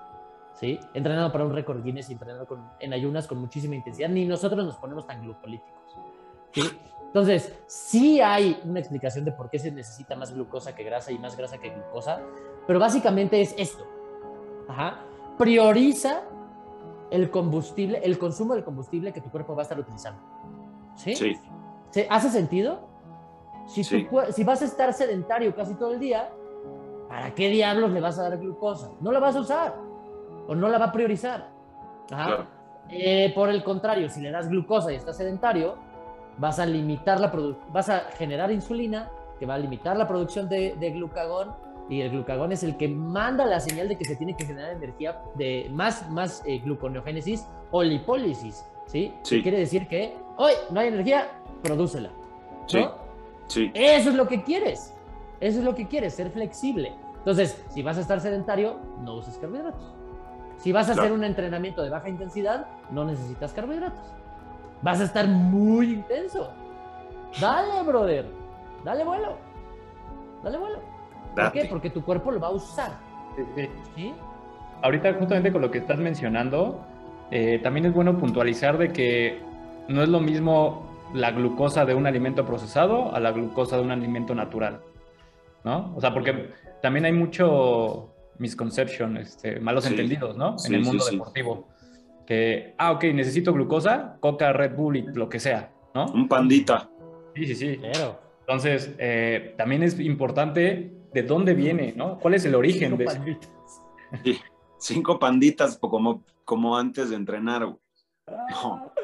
[0.55, 0.79] ¿Sí?
[0.95, 2.47] Entrenando para un récord Guinness y entrenando
[2.79, 5.97] en ayunas con muchísima intensidad, ni nosotros nos ponemos tan glucolíticos.
[6.53, 6.63] ¿sí?
[7.07, 11.19] Entonces, sí hay una explicación de por qué se necesita más glucosa que grasa y
[11.19, 12.23] más grasa que glucosa,
[12.67, 13.85] pero básicamente es esto.
[14.69, 15.01] Ajá.
[15.37, 16.23] Prioriza
[17.11, 20.23] el combustible, el consumo del combustible que tu cuerpo va a estar utilizando.
[20.95, 21.15] ¿Sí?
[21.15, 21.37] Sí.
[22.09, 22.89] ¿Hace sentido?
[23.67, 26.31] Si, si vas a estar sedentario casi todo el día,
[27.09, 28.91] ¿para qué diablos le vas a dar glucosa?
[29.01, 29.92] No la vas a usar
[30.49, 31.51] o no la va a priorizar.
[32.89, 35.77] Eh, por el contrario, si le das glucosa y estás sedentario,
[36.39, 37.33] vas a limitar la
[37.71, 41.55] vas a generar insulina que va a limitar la producción de, glucagón
[41.89, 44.73] y el glucagón es el que manda la señal de que se tiene que generar
[44.77, 49.13] energía de más, más eh, gluconeogénesis o lipólisis, ¿sí?
[49.23, 49.43] sí.
[49.43, 51.29] Quiere decir que hoy no hay energía,
[51.63, 52.11] prodúcela.
[52.67, 52.85] Sí.
[53.49, 53.71] Sí.
[53.75, 54.95] Eso es lo que quieres.
[55.41, 56.93] Eso es lo que quieres, ser flexible.
[57.19, 59.93] Entonces, si vas a estar sedentario, no uses carbohidratos.
[60.63, 64.15] Si vas a hacer un entrenamiento de baja intensidad, no necesitas carbohidratos.
[64.81, 66.53] Vas a estar muy intenso.
[67.41, 68.27] Dale, brother.
[68.85, 69.37] Dale vuelo.
[70.45, 70.79] Dale vuelo.
[71.35, 71.65] ¿Por qué?
[71.65, 72.93] Porque tu cuerpo lo va a usar.
[73.97, 74.15] Sí,
[74.83, 76.81] Ahorita, justamente con lo que estás mencionando,
[77.33, 79.43] eh, también es bueno puntualizar de que
[79.89, 83.91] no es lo mismo la glucosa de un alimento procesado a la glucosa de un
[83.91, 84.81] alimento natural,
[85.65, 85.93] ¿no?
[85.97, 86.51] O sea, porque
[86.81, 88.12] también hay mucho
[88.43, 90.57] misconception, este, malos entendidos, ¿no?
[90.67, 91.69] en el mundo deportivo.
[92.27, 96.07] Que, ah, ok, necesito glucosa, coca, Red Bull y lo que sea, ¿no?
[96.07, 96.91] Un pandita.
[97.35, 97.81] Sí, sí, sí.
[98.41, 102.19] Entonces, eh, también es importante de dónde viene, ¿no?
[102.19, 103.19] ¿Cuál es el origen de eso?
[104.23, 104.39] Sí,
[104.79, 107.81] cinco panditas como, como antes de entrenar, o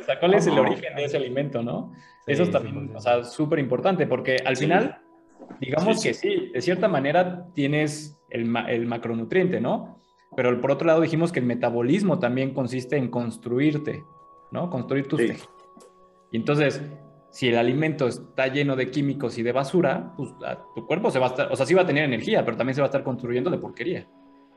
[0.05, 1.93] sea, ¿cuál es el origen de ese alimento, no?
[2.27, 5.01] Eso es también, o sea, súper importante, porque al final,
[5.61, 10.01] digamos que sí, de cierta manera tienes el, el, macronutriente, ¿no?
[10.37, 14.05] Pero por otro lado dijimos que el metabolismo también consiste en construirte,
[14.51, 14.71] ¿no?
[14.71, 15.51] Construir tus tejidos.
[16.31, 16.83] Y entonces,
[17.31, 20.31] si el alimento está lleno de químicos y de basura, pues
[20.75, 22.75] tu cuerpo se va a estar, o sea, sí va a tener energía, pero también
[22.75, 24.07] se va a estar construyendo de porquería.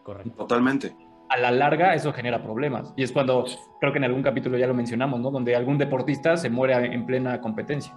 [0.03, 0.31] Correcto.
[0.35, 0.93] Totalmente
[1.31, 2.93] a la larga eso genera problemas.
[2.97, 3.45] Y es cuando,
[3.79, 5.31] creo que en algún capítulo ya lo mencionamos, ¿no?
[5.31, 7.95] Donde algún deportista se muere en plena competencia.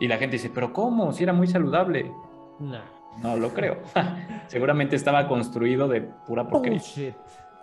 [0.00, 1.12] Y la gente dice, pero ¿cómo?
[1.12, 2.12] Si era muy saludable.
[2.58, 2.80] No.
[3.16, 3.78] No lo creo.
[4.46, 6.80] Seguramente estaba construido de pura porquería.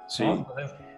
[0.07, 0.45] Sí.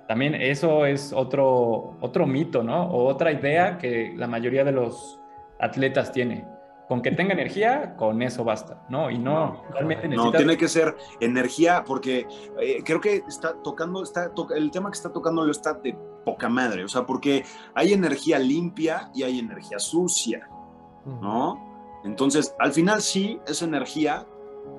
[0.07, 2.89] también eso es otro, otro mito, ¿no?
[2.89, 5.19] O otra idea que la mayoría de los
[5.59, 6.45] atletas tiene
[6.87, 9.11] con que tenga energía, con eso basta, ¿no?
[9.11, 10.07] Y no, realmente.
[10.07, 12.25] No, tiene que ser energía, porque
[12.61, 16.47] eh, creo que está tocando, está el tema que está tocando lo está de poca
[16.47, 17.43] madre, o sea, porque
[17.73, 20.49] hay energía limpia y hay energía sucia,
[21.05, 21.99] ¿no?
[22.05, 24.25] Entonces, al final sí es energía,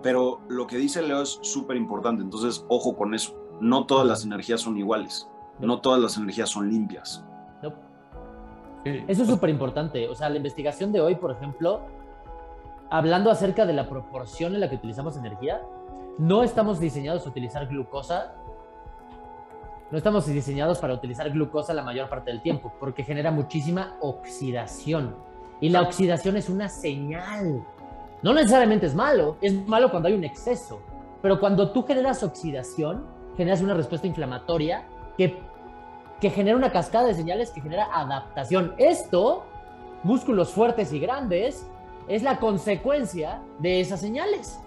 [0.03, 4.25] pero lo que dice Leo es súper importante, entonces, ojo con eso, no todas las
[4.25, 5.29] energías son iguales,
[5.59, 7.25] no todas las energías son limpias.
[8.85, 10.09] Eso es súper importante.
[10.09, 11.81] O sea, la investigación de hoy, por ejemplo,
[12.91, 15.63] hablando acerca de la proporción en la que utilizamos energía,
[16.19, 18.35] no estamos diseñados a utilizar glucosa.
[19.91, 25.15] No estamos diseñados para utilizar glucosa la mayor parte del tiempo, porque genera muchísima oxidación.
[25.61, 27.65] Y la oxidación es una señal.
[28.23, 30.81] No necesariamente es malo, es malo cuando hay un exceso.
[31.23, 33.05] Pero cuando tú generas oxidación,
[33.37, 34.85] generas una respuesta inflamatoria
[35.17, 35.39] que,
[36.21, 38.75] que genera una cascada de señales que genera adaptación.
[38.79, 39.45] Esto,
[40.03, 41.67] músculos fuertes y grandes,
[42.09, 44.59] es la consecuencia de esas señales.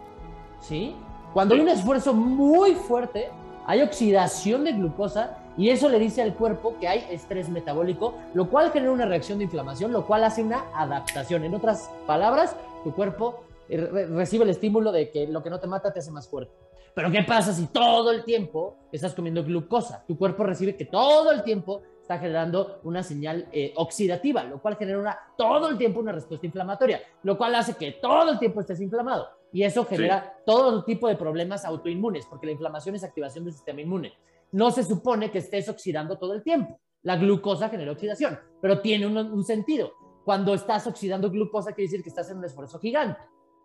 [0.59, 0.95] ¿Sí?
[1.33, 3.29] Cuando hay un esfuerzo muy fuerte,
[3.65, 8.49] hay oxidación de glucosa y eso le dice al cuerpo que hay estrés metabólico, lo
[8.49, 11.43] cual genera una reacción de inflamación, lo cual hace una adaptación.
[11.43, 15.67] En otras palabras, tu cuerpo eh, recibe el estímulo de que lo que no te
[15.67, 16.53] mata te hace más fuerte.
[16.93, 20.03] Pero ¿qué pasa si todo el tiempo estás comiendo glucosa?
[20.05, 24.75] Tu cuerpo recibe que todo el tiempo está generando una señal eh, oxidativa, lo cual
[24.75, 28.81] genera todo el tiempo una respuesta inflamatoria, lo cual hace que todo el tiempo estés
[28.81, 29.29] inflamado.
[29.53, 33.81] Y eso genera todo tipo de problemas autoinmunes, porque la inflamación es activación del sistema
[33.81, 34.13] inmune.
[34.51, 36.79] No se supone que estés oxidando todo el tiempo.
[37.03, 39.93] La glucosa genera oxidación, pero tiene un, un sentido.
[40.23, 43.19] Cuando estás oxidando glucosa, quiere decir que estás en un esfuerzo gigante.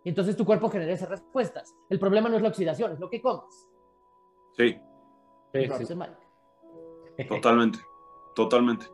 [0.04, 1.74] y entonces tu cuerpo genera esas respuestas.
[1.90, 3.68] El problema no es la oxidación, es lo que comes.
[4.57, 4.76] Sí.
[7.28, 7.78] Totalmente,
[8.34, 8.86] totalmente.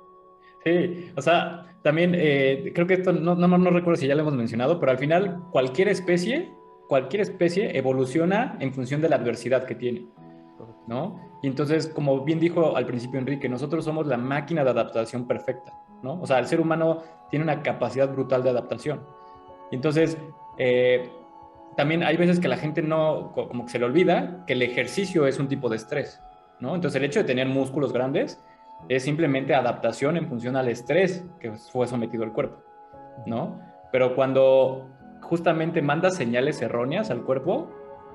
[0.64, 4.22] Sí, o sea, también eh, creo que esto no, no, no recuerdo si ya lo
[4.22, 6.52] hemos mencionado, pero al final cualquier especie,
[6.88, 10.06] cualquier especie evoluciona en función de la adversidad que tiene,
[10.86, 11.38] ¿no?
[11.42, 15.72] Y entonces, como bien dijo al principio Enrique, nosotros somos la máquina de adaptación perfecta,
[16.02, 16.20] ¿no?
[16.20, 19.00] O sea, el ser humano tiene una capacidad brutal de adaptación.
[19.70, 20.18] Entonces,
[20.58, 21.10] eh,
[21.76, 25.26] también hay veces que la gente no, como que se le olvida que el ejercicio
[25.26, 26.20] es un tipo de estrés,
[26.60, 26.74] ¿no?
[26.74, 28.42] Entonces, el hecho de tener músculos grandes
[28.88, 32.58] es simplemente adaptación en función al estrés que fue sometido el cuerpo,
[33.26, 33.60] ¿no?
[33.90, 34.88] Pero cuando
[35.20, 37.70] justamente mandas señales erróneas al cuerpo,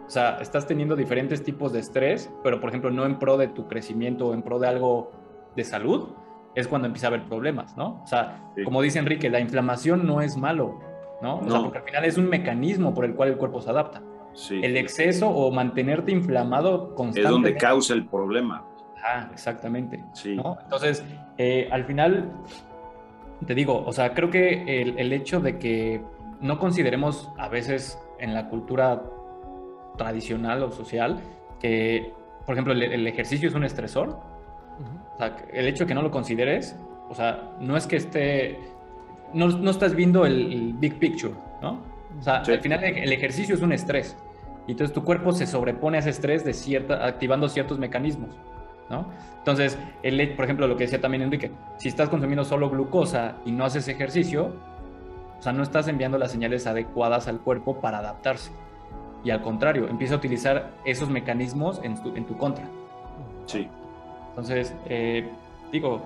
[0.05, 3.47] o sea, estás teniendo diferentes tipos de estrés, pero por ejemplo no en pro de
[3.47, 5.11] tu crecimiento o en pro de algo
[5.55, 6.09] de salud,
[6.57, 8.01] es cuando empieza a haber problemas, ¿no?
[8.03, 10.79] O sea, como dice Enrique, la inflamación no es malo,
[11.21, 11.37] ¿no?
[11.37, 14.01] O sea, porque al final es un mecanismo por el cual el cuerpo se adapta.
[14.33, 14.59] Sí.
[14.63, 17.19] El exceso o mantenerte inflamado constantemente.
[17.19, 18.65] Es donde causa el problema.
[19.03, 20.03] Ah, exactamente.
[20.13, 20.35] Sí.
[20.63, 21.03] Entonces,
[21.37, 22.31] eh, al final,
[23.45, 26.01] te digo, o sea, creo que el, hecho de que
[26.41, 29.03] no consideremos a veces en la cultura
[29.95, 31.19] tradicional o social
[31.59, 32.13] que,
[32.47, 34.19] por ejemplo, el, ejercicio es un estresor,
[35.13, 36.75] o sea, el hecho de que no lo consideres,
[37.09, 38.59] o sea, no es que esté,
[39.33, 41.81] no, no estás viendo el, big picture, ¿no?
[42.19, 44.17] O sea, al final el ejercicio es un estrés.
[44.67, 48.35] Y entonces tu cuerpo se sobrepone a ese estrés de cierta, activando ciertos mecanismos.
[48.89, 49.07] ¿no?
[49.37, 53.51] Entonces, el, por ejemplo, lo que decía también Enrique, si estás consumiendo solo glucosa y
[53.51, 54.53] no haces ejercicio,
[55.39, 58.51] o sea, no estás enviando las señales adecuadas al cuerpo para adaptarse.
[59.23, 62.65] Y al contrario, empieza a utilizar esos mecanismos en tu, en tu contra.
[63.45, 63.69] Sí.
[64.37, 65.27] Entonces, eh,
[65.71, 66.01] digo,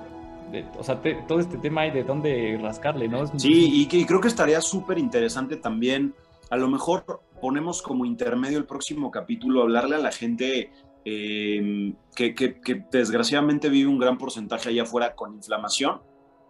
[0.78, 3.28] o sea, todo este tema hay de dónde rascarle, ¿no?
[3.38, 6.14] sí, y, y creo que estaría súper interesante también,
[6.50, 10.72] a lo mejor ponemos como intermedio el próximo capítulo, hablarle a la gente
[11.04, 12.56] Em, que,
[12.92, 16.00] desgraciadamente vive un gran porcentaje allá afuera con inflamación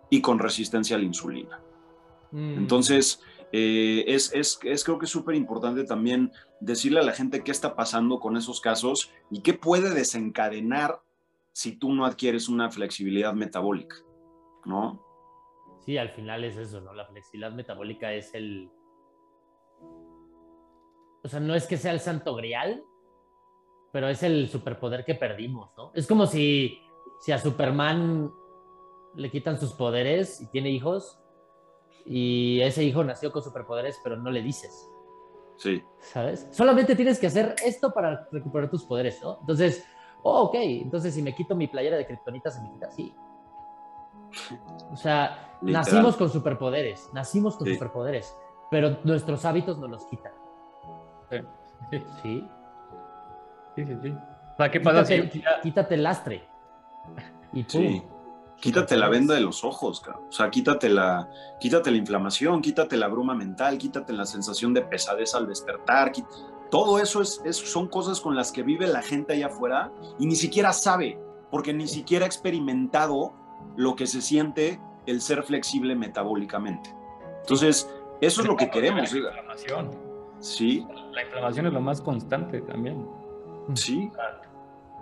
[0.09, 1.61] y con resistencia a la insulina.
[2.31, 2.57] Mm.
[2.57, 3.21] Entonces,
[3.53, 7.75] eh, es, es, creo que es súper importante también decirle a la gente qué está
[7.75, 10.99] pasando con esos casos y qué puede desencadenar
[11.53, 13.95] si tú no adquieres una flexibilidad metabólica,
[14.65, 15.05] ¿no?
[15.85, 16.93] Sí, al final es eso, ¿no?
[16.93, 18.69] La flexibilidad metabólica es el...
[21.23, 22.83] O sea, no es que sea el santo grial,
[23.91, 25.91] pero es el superpoder que perdimos, ¿no?
[25.93, 26.79] Es como si,
[27.19, 28.31] si a Superman
[29.15, 31.19] le quitan sus poderes y tiene hijos
[32.05, 34.89] y ese hijo nació con superpoderes, pero no le dices.
[35.57, 35.83] Sí.
[35.99, 36.47] ¿Sabes?
[36.51, 39.37] Solamente tienes que hacer esto para recuperar tus poderes, ¿no?
[39.41, 39.85] Entonces,
[40.23, 43.13] oh, ok, entonces si me quito mi playera de kriptonita, se me quita, sí.
[44.91, 48.35] O sea, nacimos con superpoderes, nacimos con superpoderes,
[48.69, 50.33] pero nuestros hábitos nos los quitan.
[51.29, 51.37] Sí.
[52.21, 52.47] ¿Sí?
[53.75, 54.09] Sí, sí, sí.
[54.09, 55.43] O sea, ¿qué pasa quítate, si...
[55.63, 56.47] Quítate el lastre.
[57.53, 58.03] Y Sí.
[58.61, 60.25] Quítate la venda de los ojos, cabrón.
[60.29, 61.27] O sea, quítate la,
[61.59, 66.11] quítate la inflamación, quítate la bruma mental, quítate la sensación de pesadez al despertar.
[66.71, 70.35] Todo eso es, son cosas con las que vive la gente allá afuera y ni
[70.35, 71.19] siquiera sabe,
[71.51, 73.33] porque ni siquiera ha experimentado
[73.75, 76.95] lo que se siente el ser flexible metabólicamente.
[77.41, 77.89] Entonces,
[78.21, 79.11] eso es lo que queremos.
[79.11, 79.91] La inflamación.
[80.39, 80.87] Sí.
[81.11, 83.05] La inflamación es lo más constante también.
[83.73, 84.09] Sí.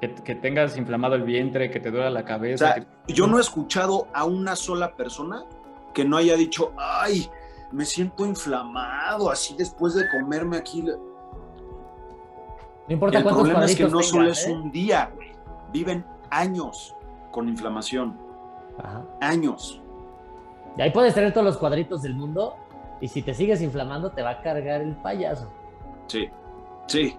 [0.02, 2.88] Que, tengas inflamado el vientre, que te duela la cabeza.
[3.08, 5.46] Yo no he escuchado a una sola persona
[5.94, 7.30] que no haya dicho, ay,
[7.72, 10.84] me siento inflamado así después de comerme aquí.
[12.90, 14.52] No importa el problema es que no solo es ¿eh?
[14.52, 15.12] un día,
[15.72, 16.96] Viven años
[17.32, 18.18] con inflamación.
[19.22, 19.80] Años.
[20.76, 22.56] Y ahí puedes tener todos los cuadritos del mundo
[23.02, 25.52] y si te sigues inflamando te va a cargar el payaso.
[26.08, 26.30] Sí,
[26.88, 27.16] sí.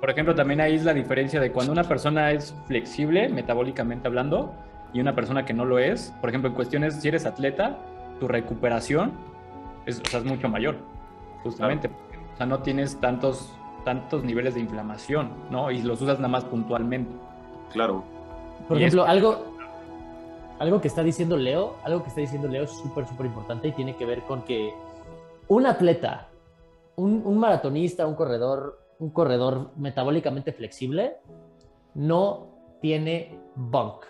[0.00, 4.52] Por ejemplo, también ahí es la diferencia de cuando una persona es flexible, metabólicamente hablando,
[4.92, 6.12] y una persona que no lo es.
[6.20, 7.78] Por ejemplo, en cuestiones, si eres atleta,
[8.18, 9.12] tu recuperación
[9.86, 10.78] es, mucho mayor,
[11.44, 11.88] justamente.
[12.34, 13.54] O sea, no tienes tantos,
[13.84, 15.70] tantos niveles de inflamación, ¿no?
[15.70, 17.10] Y los usas nada más puntualmente.
[17.72, 18.04] Claro.
[18.68, 19.56] Por ejemplo, algo,
[20.58, 23.72] algo que está diciendo Leo, algo que está diciendo Leo es súper, súper importante y
[23.72, 24.72] tiene que ver con que
[25.48, 26.28] un atleta,
[26.96, 31.16] un, un maratonista, un corredor, un corredor metabólicamente flexible
[31.94, 32.48] no
[32.80, 34.04] tiene bunk.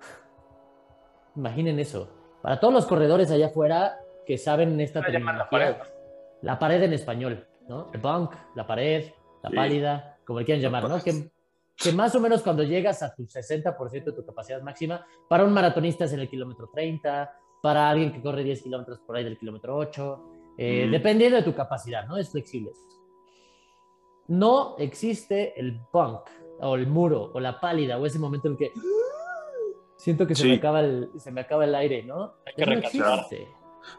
[1.36, 2.08] Imaginen eso.
[2.42, 5.82] Para todos los corredores allá afuera que saben esta terminología,
[6.42, 6.82] la pared.
[6.82, 7.86] en español, ¿no?
[7.92, 9.12] El bunk, la pared,
[9.42, 11.00] la pálida, como le quieran llamar, ¿no?
[11.00, 11.30] Que,
[11.76, 15.52] que, más o menos cuando llegas a tu 60% de tu capacidad máxima, para un
[15.52, 19.38] maratonista es en el kilómetro 30, para alguien que corre 10 kilómetros por ahí del
[19.38, 20.24] kilómetro 8,
[20.58, 22.16] eh, dependiendo de tu capacidad, ¿no?
[22.16, 22.72] Es flexible.
[24.28, 26.20] No existe el punk
[26.60, 28.72] o el muro o la pálida o ese momento en que
[29.96, 32.34] siento que se, me, acaba el, se me acaba el aire, ¿no?
[32.46, 33.26] Hay que recalcar.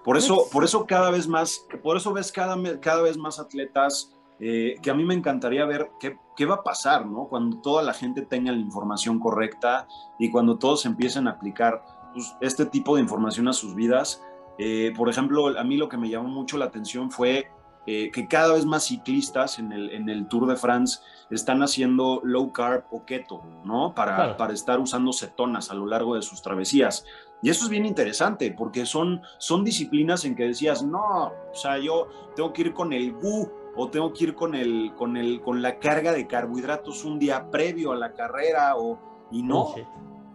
[0.03, 4.13] Por eso, por eso cada vez más, por eso ves cada, cada vez más atletas
[4.39, 7.27] eh, que a mí me encantaría ver qué, qué, va a pasar, ¿no?
[7.27, 12.35] Cuando toda la gente tenga la información correcta y cuando todos empiecen a aplicar pues,
[12.41, 14.23] este tipo de información a sus vidas.
[14.57, 17.51] Eh, por ejemplo, a mí lo que me llamó mucho la atención fue
[17.87, 20.99] eh, que cada vez más ciclistas en el, en el, Tour de France
[21.31, 23.95] están haciendo low carb o keto, ¿no?
[23.95, 27.05] Para, para estar usando cetonas a lo largo de sus travesías.
[27.41, 31.79] Y eso es bien interesante porque son, son disciplinas en que decías, no, o sea,
[31.79, 35.41] yo tengo que ir con el GU o tengo que ir con, el, con, el,
[35.41, 38.99] con la carga de carbohidratos un día previo a la carrera o,
[39.31, 39.73] y no,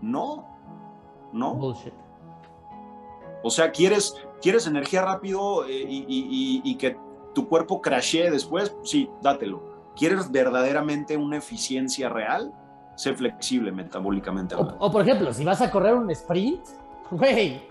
[0.01, 0.47] no,
[1.33, 1.55] no.
[1.55, 1.93] Bullshit.
[3.43, 6.97] O sea, quieres, quieres energía rápido eh, y, que
[7.35, 9.63] tu cuerpo crashee después, sí, dátelo.
[9.95, 12.53] ¿Quieres verdaderamente una eficiencia real?
[12.97, 14.57] Sé flexible metabólicamente.
[14.57, 16.67] O, por ejemplo, si vas a correr un sprint,
[17.11, 17.63] güey,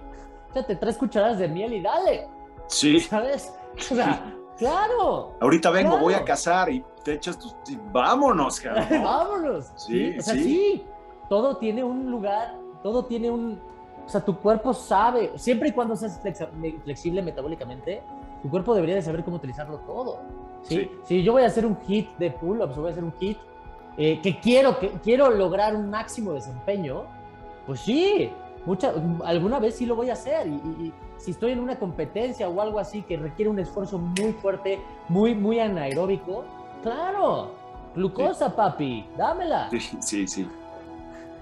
[0.51, 2.27] échate tres cucharadas de miel y dale.
[2.67, 2.99] Sí.
[2.99, 3.53] ¿Sabes?
[3.75, 5.35] O sea, claro.
[5.41, 7.55] Ahorita vengo, voy a cazar y te echas tus...
[7.91, 8.87] Vámonos, cabrón.
[9.03, 9.71] Vámonos.
[9.75, 10.85] Sí, o sea, sí.
[11.29, 13.59] Todo tiene un lugar todo tiene un,
[14.05, 16.21] o sea, tu cuerpo sabe, siempre y cuando seas
[16.83, 18.03] flexible metabólicamente,
[18.43, 20.19] tu cuerpo debería de saber cómo utilizarlo todo.
[20.61, 20.91] ¿sí?
[21.03, 23.39] Si yo voy a hacer un hit de pull-ups, voy a hacer un hit
[23.97, 27.05] eh, que quiero, que quiero lograr un máximo desempeño,
[27.65, 28.29] pues sí,
[28.65, 28.93] mucha,
[29.23, 30.47] alguna vez sí lo voy a hacer.
[30.47, 34.79] Y, si estoy en una competencia o algo así que requiere un esfuerzo muy fuerte,
[35.07, 36.43] muy, muy anaeróbico,
[36.83, 37.51] claro,
[37.95, 39.69] glucosa, papi, dámela.
[39.71, 40.47] Sí, sí, sí.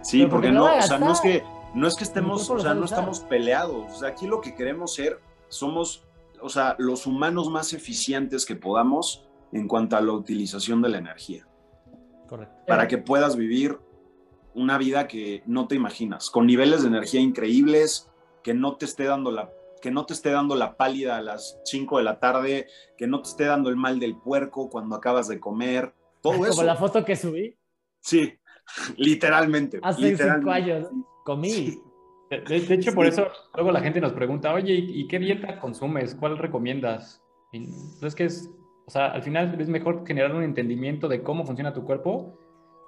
[0.02, 1.44] Sí, porque no, o sea, no es que
[1.74, 3.92] no es que estemos, o sea, no estamos peleados.
[3.92, 6.06] O sea, aquí lo que queremos ser somos,
[6.42, 10.98] o sea, los humanos más eficientes que podamos en cuanto a la utilización de la
[11.00, 11.48] energía.
[12.28, 12.56] Correcto.
[12.68, 13.80] Para que puedas vivir
[14.56, 18.10] una vida que no te imaginas, con niveles de energía increíbles,
[18.44, 19.50] que no te esté dando la
[19.82, 23.22] que no te esté dando la pálida a las 5 de la tarde, que no
[23.22, 26.56] te esté dando el mal del puerco cuando acabas de comer, todo eso.
[26.56, 27.58] Como la foto que subí.
[28.00, 28.34] Sí,
[28.96, 29.80] literalmente.
[29.84, 30.88] Hace cinco años
[31.26, 31.82] comí.
[32.30, 36.16] De, hecho, por eso luego la gente nos pregunta, oye, ¿y qué dieta consumes?
[36.16, 37.22] ¿Cuál recomiendas?
[37.52, 38.50] Entonces, que es,
[38.88, 42.40] o sea, al final es mejor generar un entendimiento de cómo funciona tu cuerpo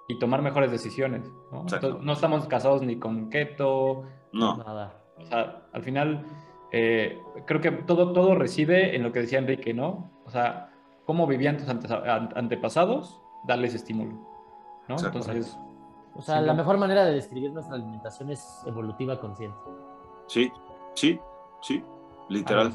[0.08, 1.32] y tomar mejores decisiones.
[1.52, 1.66] ¿no?
[2.02, 4.04] no estamos casados ni con keto.
[4.32, 4.58] No.
[4.58, 5.02] Nada.
[5.18, 6.26] O sea, al final
[6.72, 10.12] eh, creo que todo, todo reside en lo que decía Enrique, ¿no?
[10.26, 10.72] O sea,
[11.06, 14.14] cómo vivían tus antepasados, darles estímulo.
[14.88, 14.98] ¿no?
[14.98, 15.58] Entonces,
[16.16, 19.58] o sea, la mejor manera de describir nuestra alimentación es evolutiva consciente.
[20.28, 20.52] Sí,
[20.94, 21.20] sí,
[21.62, 21.84] sí,
[22.30, 22.74] literal.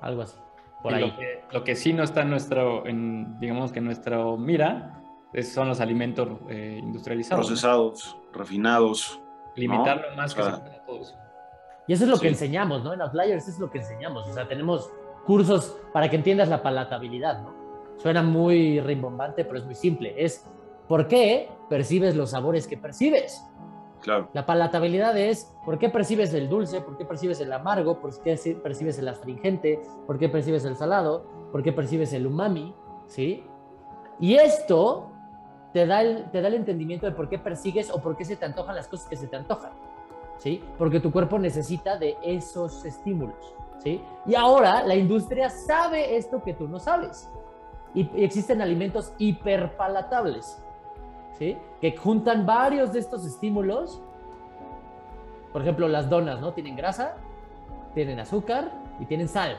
[0.00, 0.38] Algo así.
[0.82, 1.14] Por ahí.
[1.52, 5.01] Lo que, sí no está en nuestro, en, digamos que en nuestra mira,
[5.42, 7.46] son los alimentos eh, industrializados.
[7.46, 9.20] Procesados, refinados.
[9.56, 11.14] Limitar lo más que se pueda todos.
[11.86, 12.92] Y eso es lo que enseñamos, ¿no?
[12.92, 14.26] En Outliers es lo que enseñamos.
[14.28, 14.90] O sea, tenemos
[15.26, 17.54] cursos para que entiendas la palatabilidad, ¿no?
[17.96, 20.14] Suena muy rimbombante, pero es muy simple.
[20.16, 20.48] Es
[20.88, 23.42] ¿Por qué percibes los sabores que percibes?
[24.02, 24.28] Claro.
[24.32, 28.36] La palatabilidad es por qué percibes el dulce, por qué percibes el amargo, por qué
[28.62, 32.74] percibes el astringente, por qué percibes el salado, por qué percibes el umami,
[33.06, 33.44] ¿sí?
[34.18, 35.11] Y esto
[35.72, 38.36] te da el, te da el entendimiento de por qué persigues o por qué se
[38.36, 39.72] te antojan las cosas que se te antojan,
[40.38, 40.62] ¿sí?
[40.78, 44.02] Porque tu cuerpo necesita de esos estímulos, ¿sí?
[44.26, 47.28] Y ahora la industria sabe esto que tú no sabes.
[47.94, 50.62] Y existen alimentos hiperpalatables,
[51.80, 54.00] que juntan varios de estos estímulos.
[55.52, 56.52] Por ejemplo, las donas, ¿no?
[56.52, 57.16] Tienen grasa,
[57.94, 59.58] tienen azúcar y tienen sal.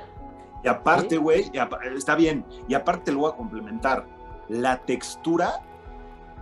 [0.64, 1.52] Y aparte, güey,
[1.96, 2.46] está bien.
[2.68, 4.06] Y aparte lo voy a complementar.
[4.48, 5.62] La textura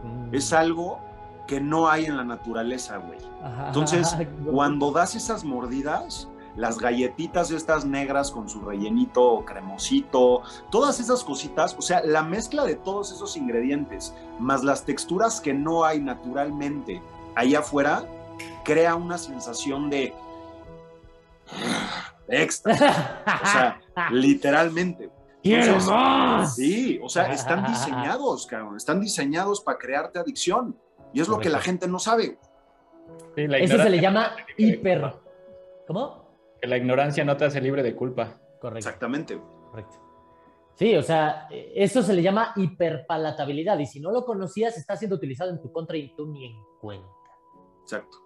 [0.04, 0.36] mm.
[0.36, 0.99] es algo
[1.47, 3.20] que no hay en la naturaleza, güey.
[3.68, 4.16] Entonces,
[4.52, 11.76] cuando das esas mordidas, las galletitas estas negras con su rellenito cremosito, todas esas cositas,
[11.78, 17.02] o sea, la mezcla de todos esos ingredientes, más las texturas que no hay naturalmente
[17.36, 18.04] ahí afuera,
[18.64, 20.14] crea una sensación de
[22.28, 22.74] extra.
[23.43, 23.82] O sea,
[24.12, 25.10] literalmente.
[25.43, 30.77] Sí, o sea, están diseñados, cabrón, están diseñados para crearte adicción.
[31.13, 32.37] Y es lo que la gente no sabe.
[33.35, 35.13] Eso se le llama hiper.
[35.87, 36.25] ¿Cómo?
[36.61, 38.39] Que la ignorancia no te hace libre de culpa.
[38.59, 38.87] Correcto.
[38.87, 39.41] Exactamente.
[39.71, 39.95] Correcto.
[40.75, 45.17] Sí, o sea, eso se le llama hiperpalatabilidad y si no lo conocías está siendo
[45.17, 47.07] utilizado en tu contra y tú ni en cuenta.
[47.81, 48.17] Exacto.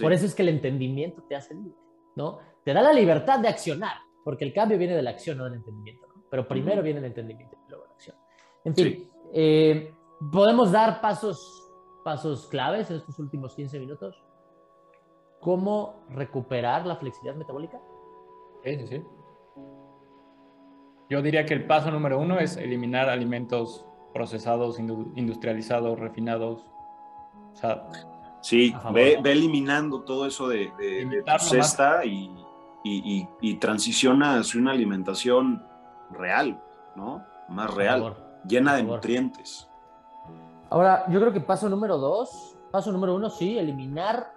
[0.00, 1.78] Por eso es que el entendimiento te hace libre,
[2.16, 2.40] ¿no?
[2.64, 3.96] Te da la libertad de accionar.
[4.22, 6.03] porque el cambio viene de la acción, no del entendimiento.
[6.34, 8.16] Pero primero viene el entendimiento y luego la acción.
[8.64, 9.94] En fin, eh,
[10.32, 11.70] podemos dar pasos,
[12.02, 14.20] pasos claves en estos últimos 15 minutos.
[15.40, 17.80] ¿Cómo recuperar la flexibilidad metabólica?
[18.64, 19.02] Sí, sí, sí.
[21.08, 26.64] Yo diría que el paso número uno es eliminar alimentos procesados, industrializados, refinados.
[27.52, 27.86] O sea,
[28.42, 30.72] sí, ve, eliminando todo eso de,
[31.24, 32.28] tu cesta y,
[32.82, 35.62] y, transiciona hacia una alimentación
[36.10, 36.60] real,
[36.94, 37.24] ¿no?
[37.48, 38.14] Más real,
[38.46, 39.68] llena de nutrientes.
[40.70, 44.32] Ahora, yo creo que paso número dos, paso número uno, sí, eliminar,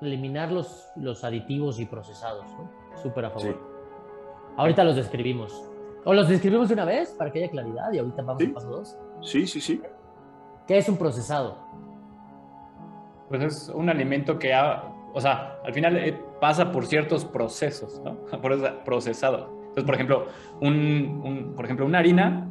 [0.00, 2.70] eliminar los, los aditivos y procesados, ¿no?
[3.02, 3.76] Súper a favor.
[4.56, 5.64] Ahorita los describimos.
[6.04, 8.68] ¿O los describimos de una vez para que haya claridad y ahorita vamos al paso
[8.68, 8.96] dos?
[9.22, 9.82] Sí, sí, sí.
[10.66, 11.56] ¿Qué es un procesado?
[13.28, 18.00] Pues es un alimento que ha, o sea, al final eh, pasa por ciertos procesos,
[18.04, 18.14] ¿no?
[18.40, 19.50] Por eso procesado.
[19.76, 20.26] Entonces, por ejemplo,
[20.62, 22.48] un, por ejemplo, una harina,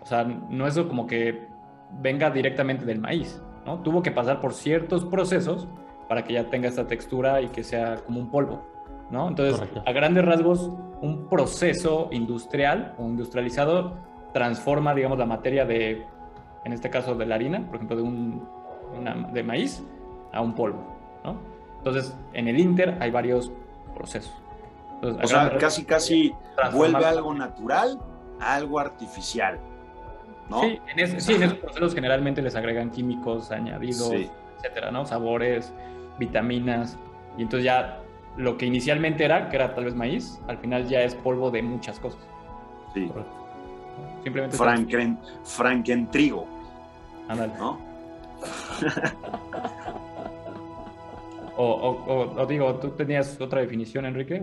[0.00, 1.46] o sea, no es como que
[2.00, 3.78] venga directamente del maíz, ¿no?
[3.78, 5.68] Tuvo que pasar por ciertos procesos
[6.08, 8.66] para que ya tenga esta textura y que sea como un polvo.
[9.10, 9.28] ¿no?
[9.28, 13.94] Entonces, a grandes rasgos, un proceso industrial o industrializado
[14.32, 16.04] transforma, digamos, la materia de,
[16.64, 18.48] en este caso, de la harina, por ejemplo, de, un,
[19.32, 19.84] de maíz,
[20.32, 20.82] a un polvo,
[21.22, 21.36] ¿no?
[21.78, 23.52] Entonces, en el Inter hay varios
[23.94, 24.34] procesos.
[25.04, 26.32] O sea, casi, casi
[26.72, 27.98] vuelve algo natural
[28.40, 29.58] a algo artificial,
[30.48, 30.60] ¿no?
[30.60, 34.12] Sí, en, esos procesos generalmente les agregan químicos añadidos,
[34.56, 35.06] etcétera, ¿no?
[35.06, 35.72] Sabores,
[36.18, 36.98] vitaminas,
[37.36, 38.00] y entonces ya
[38.36, 41.62] lo que inicialmente era, que era tal vez maíz, al final ya es polvo de
[41.62, 42.20] muchas cosas.
[42.92, 43.10] Sí.
[44.22, 44.56] Simplemente.
[44.56, 46.46] Franken, frankentrigo.
[47.28, 47.52] Ándale.
[47.58, 47.78] ¿No?
[51.56, 54.42] o, o, digo, ¿tú tenías otra definición, Enrique?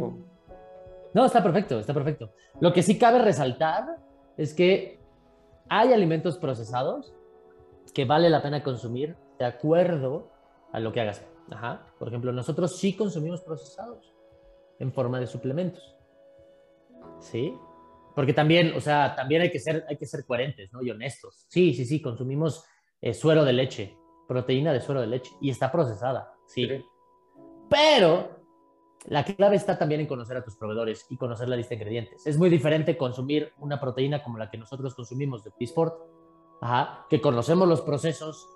[1.14, 2.34] No, está perfecto, está perfecto.
[2.60, 3.98] Lo que sí cabe resaltar
[4.38, 5.00] es que
[5.70, 7.14] hay alimentos procesados
[7.94, 10.32] que vale la pena consumir de acuerdo
[10.72, 11.26] a lo que hagas.
[11.50, 11.88] Ajá.
[12.00, 14.14] Por ejemplo, nosotros sí consumimos procesados
[14.80, 15.96] en forma de suplementos.
[17.20, 17.54] ¿Sí?
[18.16, 20.82] Porque también, o sea, también hay que ser, hay que ser coherentes, ¿no?
[20.82, 21.46] Y honestos.
[21.50, 22.66] Sí, sí, sí, consumimos
[23.02, 23.98] eh, suero de leche,
[24.28, 26.68] proteína de suero de leche, y está procesada, sí.
[27.70, 28.41] Pero
[29.06, 32.28] la clave está también en conocer a tus proveedores y conocer la lista de ingredientes.
[32.28, 35.96] Es muy diferente consumir una proteína como la que nosotros consumimos de Peaceport,
[36.62, 38.48] ajá, que conocemos los procesos,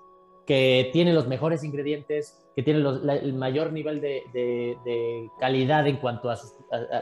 [0.46, 6.38] que tiene los mejores ingredientes, que tiene el mayor nivel de, calidad en cuanto a,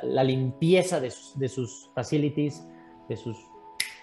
[0.02, 2.66] la limpieza de sus, facilities,
[3.08, 3.36] de sus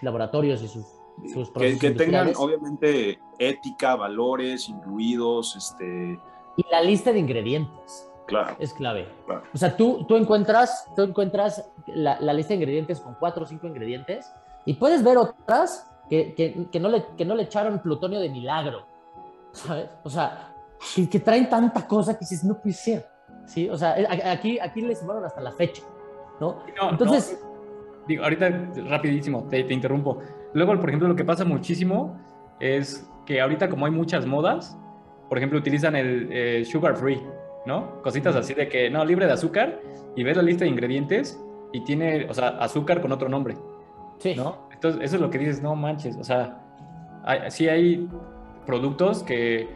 [0.04, 0.86] laboratorios y sus,
[1.34, 1.80] sus procesos.
[1.82, 5.56] Que, tengan obviamente ética, valores incluidos.
[5.56, 6.20] Este...
[6.58, 8.11] Y la lista de ingredientes.
[8.32, 8.56] Claro.
[8.60, 9.08] Es clave.
[9.54, 13.68] O sea, tú, tú encuentras, tú encuentras la, lista de ingredientes con cuatro o cinco
[13.68, 14.34] ingredientes
[14.66, 18.86] y puedes ver otras que, no le, que no le echaron plutonio de milagro
[19.52, 19.90] ¿sabes?
[20.04, 20.54] O sea,
[20.96, 23.06] que, traen tanta cosa que dices, no puede ser,
[23.46, 23.70] ¿sí?
[23.70, 23.96] O sea,
[24.32, 25.84] aquí, aquí les sumaron hasta la fecha,
[26.40, 26.64] ¿no?
[26.90, 27.40] Entonces...
[28.08, 28.50] digo, ahorita
[28.88, 30.20] rapidísimo, te, te, interrumpo.
[30.54, 32.18] Luego, por ejemplo, lo que pasa muchísimo
[32.60, 34.78] es que ahorita como hay muchas modas,
[35.30, 37.22] por ejemplo, utilizan el eh, sugar free,
[37.66, 38.02] ¿no?
[38.02, 39.80] Cositas así de que, no, libre de azúcar,
[40.16, 41.40] y ves la lista de ingredientes
[41.72, 43.58] y tiene, o sea, azúcar con otro nombre.
[44.20, 44.36] Sí.
[44.36, 44.68] ¿No?
[44.72, 46.60] Entonces, eso es lo que dices, no manches, o sea,
[47.50, 48.08] sí hay
[48.66, 49.70] productos que,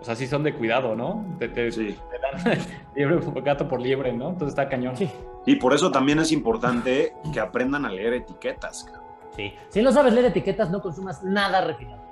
[0.00, 1.24] o sea, sí son de cuidado, ¿no?
[1.38, 1.96] Te, sí.
[2.20, 2.58] dan
[2.94, 4.30] liebre, gato por liebre, ¿no?
[4.30, 4.96] Entonces está cañón.
[4.96, 5.10] Sí.
[5.46, 8.86] Y por eso también es importante que aprendan a leer etiquetas.
[9.36, 9.54] Sí.
[9.68, 12.02] Si no sabes leer etiquetas, no consumas nada refinado.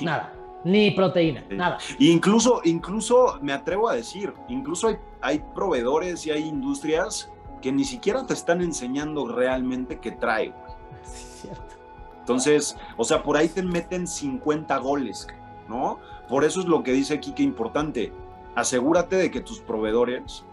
[0.00, 0.32] Nada.
[0.64, 1.78] Ni proteína, nada.
[1.98, 7.30] incluso, incluso, me atrevo a decir, incluso hay, hay proveedores y hay industrias
[7.62, 10.54] que ni siquiera te están enseñando realmente qué trae.
[11.02, 11.74] Sí, cierto.
[12.20, 15.26] Entonces, o sea, por ahí te meten 50 goles,
[15.68, 15.98] ¿no?
[16.28, 18.12] Por eso es lo que dice aquí que importante.
[18.54, 20.44] Asegúrate de que tus proveedores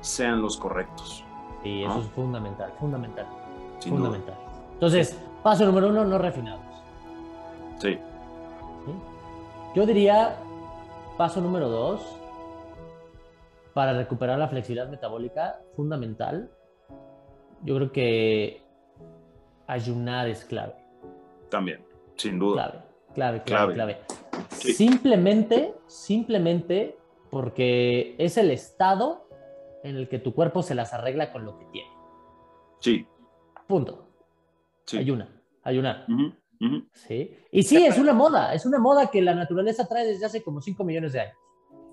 [0.00, 1.24] sean los correctos.
[1.62, 3.26] Sí, eso es fundamental, fundamental.
[3.80, 4.36] fundamental.
[4.74, 6.62] Entonces, paso número uno, no refinados.
[7.78, 7.98] Sí.
[9.74, 10.36] Yo diría,
[11.16, 12.00] paso número dos,
[13.74, 16.50] para recuperar la flexibilidad metabólica, fundamental.
[17.62, 18.62] Yo creo que
[19.66, 20.74] ayunar es clave.
[21.48, 21.84] También,
[22.16, 22.84] sin duda.
[23.14, 23.98] Clave, clave, clave,
[24.50, 26.96] Simplemente, simplemente
[27.30, 29.28] porque es el estado
[29.82, 31.90] en el que tu cuerpo se las arregla con lo que tiene.
[32.80, 33.06] Sí.
[33.66, 34.06] Punto.
[34.92, 35.28] Ayuna,
[35.62, 36.06] ayunar.
[36.92, 37.30] Sí.
[37.50, 40.60] Y sí, es una moda, es una moda que la naturaleza trae desde hace como
[40.60, 41.36] 5 millones de años.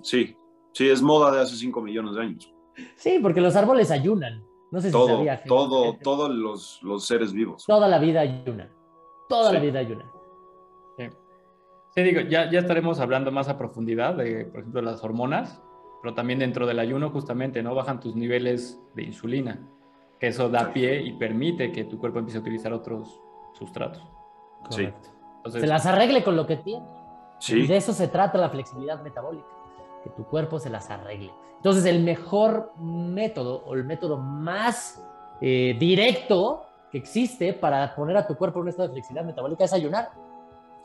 [0.02, 0.36] Sí,
[0.74, 2.54] sí, es moda de hace 5 millones de años.
[2.96, 4.44] Sí, porque los árboles ayunan.
[4.72, 5.38] No sé si todo, sabía.
[5.38, 5.48] gente.
[5.48, 7.64] todo, todos los, los seres vivos.
[7.66, 8.70] Toda la vida hay una.
[9.30, 10.12] Toda la vida hay una.
[10.98, 11.08] Sí,
[11.96, 15.62] Sí, digo, ya, ya estaremos hablando más a profundidad de, por ejemplo, las hormonas,
[16.02, 17.74] pero también dentro del ayuno justamente, ¿no?
[17.74, 19.68] Bajan tus niveles de insulina,
[20.20, 23.20] que eso da pie y permite que tu cuerpo empiece a utilizar otros
[23.54, 24.04] sustratos.
[24.70, 24.86] Sí.
[24.86, 25.10] Correcto.
[25.38, 26.86] Entonces, Se las arregle con lo que tiene.
[27.48, 29.46] Y de eso se trata la flexibilidad metabólica,
[30.04, 31.32] que tu cuerpo se las arregle.
[31.58, 35.04] Entonces, el mejor método o el método más
[35.40, 39.66] eh, directo que existe para poner a tu cuerpo en un estado de flexibilidad metabólica
[39.66, 40.12] es ayunar,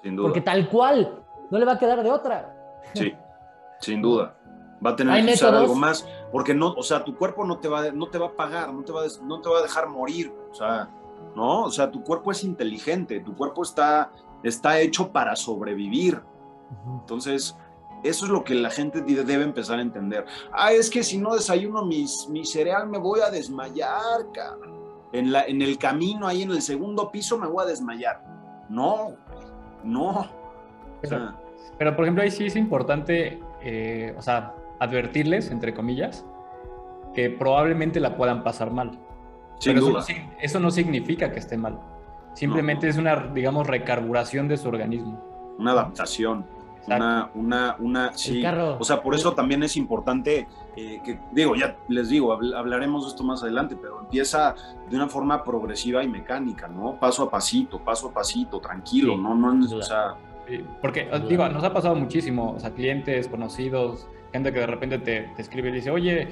[0.03, 0.27] sin duda.
[0.29, 2.55] porque tal cual no le va a quedar de otra.
[2.95, 3.15] Sí,
[3.81, 4.35] sin duda.
[4.85, 7.69] Va a tener que usar algo más, porque no, o sea, tu cuerpo no te
[7.69, 10.35] va, no te va a pagar, no te va no te va a dejar morir,
[10.51, 10.91] o sea,
[11.37, 14.11] no, o sea, tu cuerpo es inteligente, tu cuerpo está,
[14.43, 16.21] está hecho para sobrevivir.
[17.01, 17.57] Entonces,
[18.03, 20.25] eso es lo que la gente de- debe empezar a entender.
[20.53, 24.81] Ah, es que si no desayuno mis, mi cereal me voy a desmayar, cabrón.
[25.13, 28.23] En, la, en el camino, ahí en el segundo piso, me voy a desmayar.
[28.71, 29.09] No,
[29.85, 30.27] no.
[31.03, 31.35] O sea,
[31.79, 36.25] Pero, por ejemplo, ahí sí es importante, eh, o sea, advertirles, entre comillas,
[37.15, 38.99] que probablemente la puedan pasar mal.
[39.63, 40.01] Sin Pero eso duda.
[40.01, 41.79] no, sig- eso no significa que esté mal.
[42.35, 45.21] Simplemente es una, digamos, recarburación de su organismo.
[45.59, 46.45] una adaptación,
[46.81, 46.97] Exacto.
[47.05, 48.41] una, una, una, sí.
[48.43, 48.77] carro.
[48.81, 53.05] O sea, por eso también es importante eh, que, digo, ya les digo, habl- hablaremos
[53.05, 54.55] de esto más adelante, pero empieza
[54.91, 56.99] de una forma progresiva y mecánica, ¿no?
[56.99, 60.15] Paso a pasito, paso a pasito, tranquilo, Sí, no, no, o sea,
[60.81, 65.31] Porque, digo, nos ha pasado muchísimo, o sea, clientes, conocidos, gente que de repente te,
[65.37, 66.29] te escribe y dice, oye,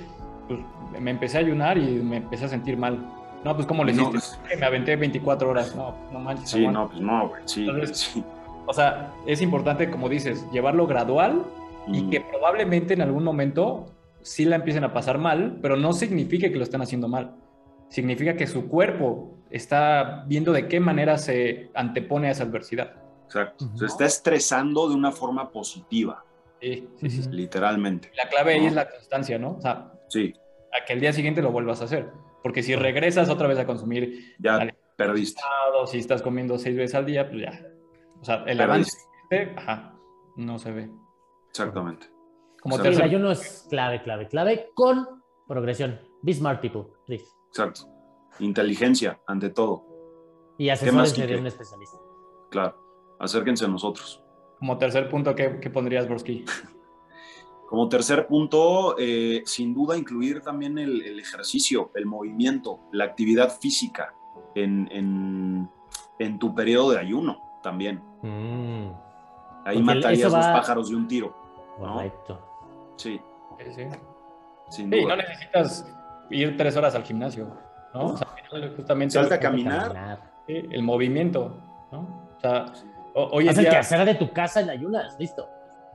[0.48, 0.58] pues
[0.98, 2.98] me empecé a ayunar y me empecé a sentir mal.
[3.44, 4.18] No, pues ¿cómo le No, hiciste?
[4.18, 5.74] "Es que Me aventé 24 horas.
[5.74, 6.50] No, no manches.
[6.50, 6.80] sí, aguanta".
[6.80, 8.24] no, pues no, güey, sí, Entonces, sí.
[8.66, 11.42] O sea, es importante, como dices, llevarlo gradual
[11.88, 13.86] y Mm, que probablemente en algún momento
[14.22, 17.34] sí la empiecen a pasar mal, pero no significa que lo están haciendo mal.
[17.88, 22.92] Significa que su cuerpo está viendo de qué manera se antepone a esa adversidad.
[23.24, 23.78] Exacto, Ujú.
[23.78, 26.24] se está estresando de una forma positiva,
[26.60, 27.28] Sí, sí, sí.
[27.30, 28.66] Literalmente, La clave ahí No.
[28.68, 29.52] es la constancia, ¿no?
[29.52, 30.34] O sea, sí,
[30.78, 32.10] a que el día siguiente lo vuelvas a hacer.
[32.42, 35.40] Porque si regresas otra vez a consumir ya perdiste,
[35.86, 37.66] si estás comiendo seis veces al día, pues ya.
[38.20, 38.62] O sea, el Perdiste.
[39.32, 39.94] avance, ajá,
[40.36, 40.90] no se ve.
[41.50, 42.06] exactamente.
[42.62, 42.98] Como Exacto.
[42.98, 45.98] El ayuno es clave, clave, clave con progresión.
[46.22, 47.24] Be smart people, please.
[47.48, 47.88] Exacto.
[48.38, 49.86] Inteligencia, ante todo,
[50.58, 51.96] Y más, asesórense de un especialista.
[52.50, 52.76] claro.
[53.18, 54.22] Acérquense a nosotros.
[54.58, 56.44] como tercer punto, ¿qué, qué pondrías, Broski?
[57.70, 63.48] Como tercer punto, eh, sin duda incluir también el, el ejercicio, el movimiento, la actividad
[63.48, 64.12] física
[64.56, 65.70] en, en-
[66.18, 68.02] en tu periodo de ayuno también.
[68.22, 68.90] Mm,
[69.64, 71.36] Ahí Porque matarías va- pájaros de un tiro.
[71.78, 71.94] ¿no?
[71.94, 72.40] correcto.
[72.96, 73.20] Sí,
[73.58, 73.82] Sí, sí.
[74.70, 75.14] sin Sí, duda.
[75.16, 75.86] no necesitas
[76.30, 77.46] ir tres horas al gimnasio,
[77.94, 78.06] ¿no?
[78.06, 78.26] O sea,
[78.76, 80.20] justamente Salte lo a que- caminar.
[80.48, 81.56] sí, el movimiento,
[81.92, 82.00] ¿no?
[82.36, 82.66] O sea,
[83.14, 83.70] o- hoy Haz el día...
[83.70, 85.46] quehacer de tu casa en ayunas, listo.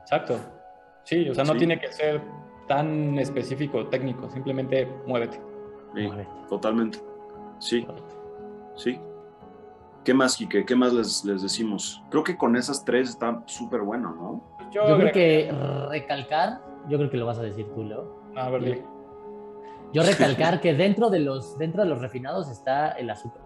[0.01, 0.39] Exacto.
[1.05, 1.59] Sí, o sea, no Sí.
[1.59, 2.21] tiene que ser
[2.67, 5.37] tan específico, técnico, simplemente muévete.
[5.95, 6.29] Sí, Muévete.
[6.49, 6.99] totalmente.
[7.59, 7.87] Sí,
[8.75, 8.99] sí.
[10.03, 10.65] ¿Qué más, Quique?
[10.65, 12.03] ¿Qué más les, les decimos?
[12.09, 14.69] Creo que con esas tres está súper bueno, ¿no?
[14.71, 15.51] Yo creo que
[15.89, 18.19] recalcar, yo creo que lo vas a decir tú, Leo.
[18.35, 18.81] A ver, di.
[19.93, 23.41] Yo recalcar que dentro de los, dentro de los refinados está el azúcar.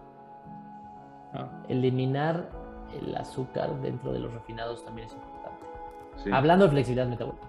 [1.32, 2.50] Ah, Eliminar
[3.00, 5.66] el azúcar dentro de los refinados también es importante.
[6.16, 6.30] Sí.
[6.32, 7.46] Hablando de flexibilidad metabólica.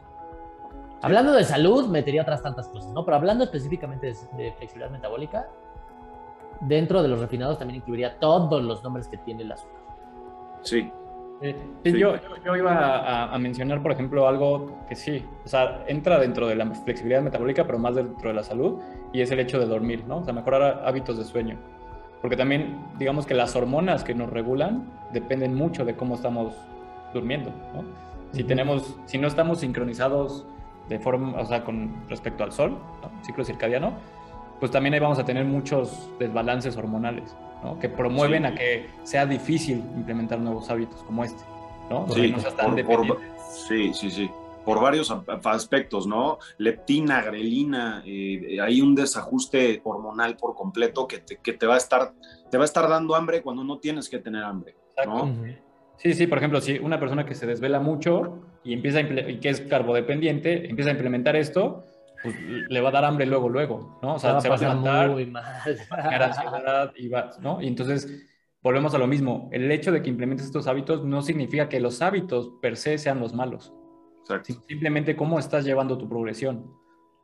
[1.01, 3.03] Hablando de salud, metería otras tantas cosas, ¿no?
[3.05, 5.47] Pero hablando específicamente de, de flexibilidad metabólica,
[6.61, 9.81] dentro de los refinados también incluiría todos los nombres que tiene el azúcar.
[10.61, 10.91] Sí,
[11.41, 11.97] Sí, sí, Sí.
[11.99, 12.13] Yo,
[12.45, 16.55] yo- iba a, a mencionar, por ejemplo, algo que sí, o sea, entra dentro de
[16.55, 18.79] la flexibilidad metabólica, pero más dentro de la salud,
[19.11, 20.17] y es el hecho de dormir, ¿no?
[20.17, 21.57] O sea, mejorar hábitos de sueño.
[22.21, 26.53] Porque también, digamos que las hormonas que nos regulan dependen mucho de cómo estamos
[27.11, 27.85] durmiendo, ¿no?
[28.33, 30.45] Si tenemos, si no estamos sincronizados
[30.91, 32.71] de forma, o sea, con respecto al sol,
[33.01, 33.23] ¿no?
[33.23, 33.93] ciclo circadiano,
[34.59, 37.33] pues también ahí vamos a tener muchos desbalances hormonales,
[37.63, 37.79] ¿no?
[37.79, 38.47] Que promueven Sí.
[38.49, 41.41] a que sea difícil implementar nuevos hábitos como este,
[41.89, 42.07] ¿no?
[42.09, 43.19] sí, no seas tan por- por-
[43.67, 44.29] sí, sí, sí.
[44.65, 45.09] Por varios
[45.45, 46.37] aspectos, ¿no?
[46.57, 51.77] Leptina, grelina, eh, hay un desajuste hormonal por completo que te, que te va a
[51.77, 52.11] estar,
[52.51, 55.09] te va a estar dando hambre cuando no tienes que tener hambre, Exacto.
[55.09, 55.23] ¿no?
[55.23, 55.45] Ujú.
[55.97, 59.39] Sí, sí, por ejemplo, si una persona que se desvela mucho y empieza a y
[59.39, 61.85] que es carbodependiente, empieza a implementar esto,
[62.23, 62.35] pues
[62.69, 64.15] le va a dar hambre luego, luego, ¿no?
[64.15, 65.43] O Se va sea, a se va a levantar, muy mal.
[65.91, 67.61] va a ansiedad y va, ¿no?
[67.61, 68.27] Y entonces
[68.61, 69.49] volvemos a lo mismo.
[69.51, 73.19] El hecho de que implementes estos hábitos no significa que los hábitos per se sean
[73.19, 73.73] los malos.
[74.21, 74.53] Exacto.
[74.67, 76.71] simplemente cómo estás llevando tu progresión,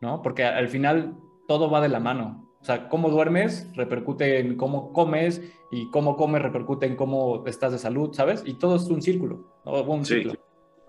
[0.01, 0.23] ¿no?
[0.23, 1.15] Porque al final
[1.47, 2.47] todo va de la mano.
[2.59, 7.71] O sea, cómo duermes repercute en cómo comes y cómo comes repercute en cómo estás
[7.71, 8.43] de salud, ¿sabes?
[8.45, 9.83] Y todo es un círculo, ¿no?
[9.83, 10.33] un ciclo.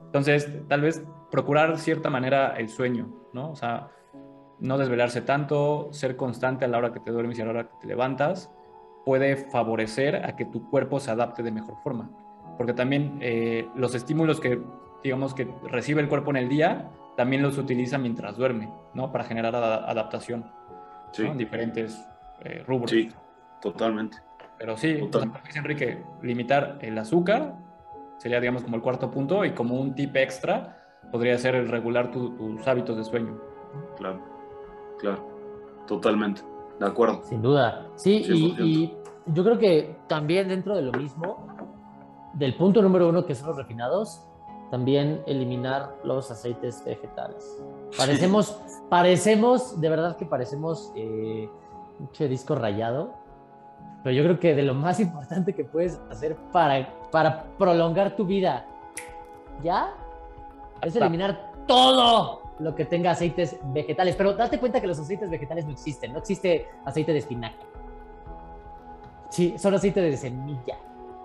[0.07, 3.51] Entonces, tal vez procurar cierta manera el sueño, ¿no?
[3.51, 3.89] O sea,
[4.61, 7.69] no desvelarse tanto, ser constante a la hora que te duermes y a la hora
[7.69, 8.51] que te levantas,
[9.05, 12.11] puede favorecer a que tu cuerpo se adapte de mejor forma.
[12.57, 14.61] Porque también eh, los estímulos que,
[15.03, 19.13] digamos, que recibe el cuerpo en el día, también los utiliza mientras duerme, ¿no?
[19.13, 20.51] Para generar adaptación
[21.13, 21.25] sí.
[21.25, 21.99] en diferentes
[22.41, 22.91] eh, rubros.
[22.91, 23.11] Sí,
[23.61, 24.19] totalmente.
[24.59, 27.55] Pero sí, como dice Enrique, limitar el azúcar
[28.19, 30.77] sería, digamos, como el cuarto punto y como un tip extra
[31.11, 33.41] podría ser el regular tus hábitos de sueño.
[33.97, 34.21] Claro,
[34.99, 35.27] claro,
[35.87, 36.43] totalmente,
[36.79, 37.23] de acuerdo.
[37.25, 38.97] Sin duda, sí, y, y,
[39.27, 41.47] yo creo que también dentro de lo mismo,
[42.35, 44.29] del punto número uno que son los refinados,
[44.71, 47.63] también eliminar los aceites vegetales.
[47.97, 48.59] Parecemos,
[48.89, 51.49] parecemos, de verdad que parecemos eh,
[51.99, 53.15] un disco rayado,
[54.03, 58.25] pero yo creo que de lo más importante que puedes hacer para, para prolongar tu
[58.25, 58.67] vida,
[59.63, 59.95] ¿ya?
[60.83, 64.17] Es eliminar todo lo que tenga aceites vegetales.
[64.17, 66.13] Pero date cuenta que los aceites vegetales no existen.
[66.13, 67.65] No existe aceite de espinaca.
[69.31, 70.77] Sí, son aceite de semilla.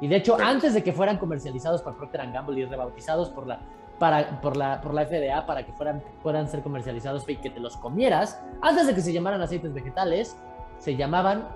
[0.02, 3.60] Y de hecho, antes de que fueran comercializados por Procter Gamble y rebautizados por la,
[4.00, 7.60] para, por la, por la FDA para que fueran, puedan ser comercializados y que te
[7.60, 10.38] los comieras, antes de que se llamaran aceites vegetales,
[10.80, 11.48] se llamaban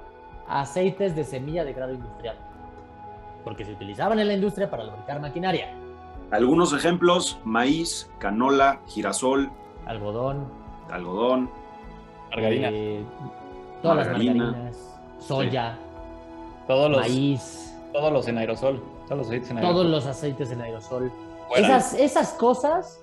[0.48, 2.38] aceites de semilla de grado industrial.
[3.48, 5.70] Porque se utilizaban en la industria para lubricar maquinaria.
[6.32, 9.50] Algunos ejemplos, maíz, canola, girasol,
[9.86, 10.52] algodón,
[10.92, 11.50] algodón,
[12.30, 13.06] margarina, eh,
[13.82, 15.78] todas las margarinas, soya,
[16.68, 19.74] todos los, maíz, todos los en aerosol, todos los aceites en aerosol.
[19.74, 21.12] Todos los aceites en aerosol.
[21.56, 23.02] Esas, esas cosas,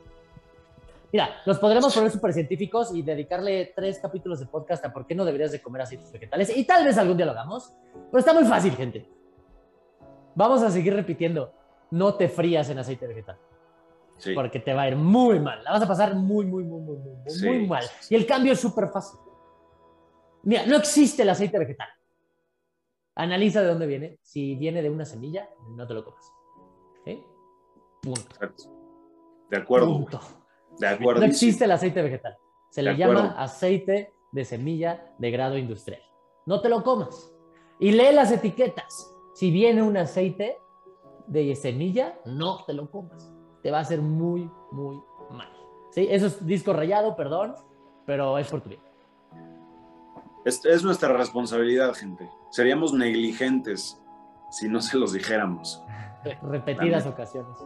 [1.10, 5.14] mira, los podremos poner súper científicos y dedicarle tres capítulos de podcast a por qué
[5.14, 7.72] no deberías de comer aceites vegetales y tal vez algún día lo hagamos,
[8.10, 9.08] pero está muy fácil, gente.
[10.34, 11.52] Vamos a seguir repitiendo,
[11.90, 13.38] no te frías en aceite vegetal.
[14.34, 15.62] Porque te va a ir muy mal.
[15.64, 17.84] La vas a pasar muy, muy, muy, muy, muy, muy mal.
[18.08, 19.18] Y el cambio es súper fácil.
[20.44, 21.88] Mira, no existe el aceite vegetal.
[23.16, 24.18] Analiza de dónde viene.
[24.22, 26.32] Si viene de una semilla, no te lo comas.
[28.02, 28.36] Punto.
[29.50, 29.86] De acuerdo.
[29.86, 30.20] Punto.
[30.78, 31.20] De acuerdo.
[31.20, 32.36] No existe el aceite vegetal.
[32.70, 36.02] Se le llama aceite de semilla de grado industrial.
[36.46, 37.32] No te lo comas.
[37.78, 39.13] Y lee las etiquetas.
[39.34, 40.58] Si viene un aceite
[41.26, 45.48] de semilla, no te lo comas te va a hacer muy, muy mal.
[45.90, 46.06] ¿Sí?
[46.10, 47.54] Eso es disco rayado, perdón,
[48.04, 48.80] pero es por tu bien.
[50.44, 52.28] Es, es nuestra responsabilidad, gente.
[52.50, 53.98] Seríamos negligentes
[54.50, 55.82] si no se los dijéramos.
[56.42, 57.56] Repetidas ocasiones.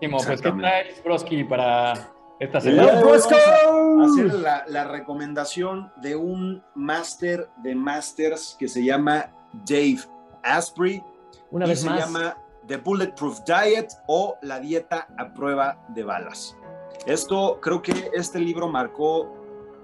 [0.00, 1.92] Pues, ¿qué traes, Broski, para
[2.40, 2.94] esta semana?
[2.94, 10.00] Vamos a hacer la, la recomendación de un máster de masters que se llama Dave
[10.42, 11.02] Asprey.
[11.50, 12.00] Una vez se más.
[12.00, 12.36] llama
[12.66, 16.56] The Bulletproof Diet o La dieta a prueba de balas.
[17.06, 19.32] Esto creo que este libro marcó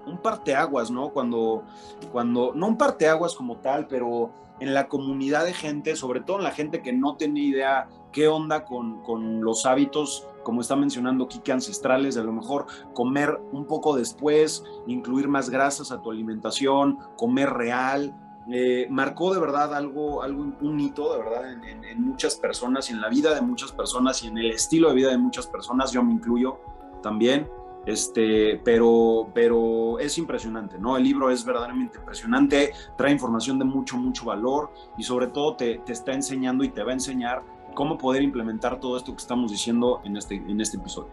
[0.05, 1.09] un parteaguas, ¿no?
[1.09, 1.63] Cuando,
[2.11, 6.43] cuando, no un parteaguas como tal, pero en la comunidad de gente, sobre todo en
[6.43, 11.27] la gente que no tenía idea qué onda con, con los hábitos, como está mencionando
[11.27, 16.11] Kike, ancestrales, de a lo mejor comer un poco después, incluir más grasas a tu
[16.11, 18.15] alimentación, comer real,
[18.51, 22.93] eh, marcó de verdad algo, algo un hito de verdad en, en, muchas personas y
[22.93, 25.91] en la vida de muchas personas y en el estilo de vida de muchas personas,
[25.91, 26.59] yo me incluyo
[27.01, 27.49] también,
[27.85, 30.97] este, pero, pero es impresionante, ¿no?
[30.97, 35.79] El libro es verdaderamente impresionante, trae información de mucho, mucho valor y sobre todo te,
[35.79, 37.43] te está enseñando y te va a enseñar
[37.73, 41.09] cómo poder implementar todo esto que estamos diciendo en este, en este episodio.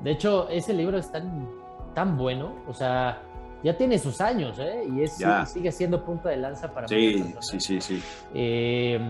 [0.00, 1.48] De hecho, ese libro es tan,
[1.94, 3.22] tan bueno, o sea,
[3.64, 4.86] ya tiene sus años, ¿eh?
[4.94, 8.02] Y es, sigue siendo punto de lanza para Sí, sí, sí, sí.
[8.34, 9.00] Eh,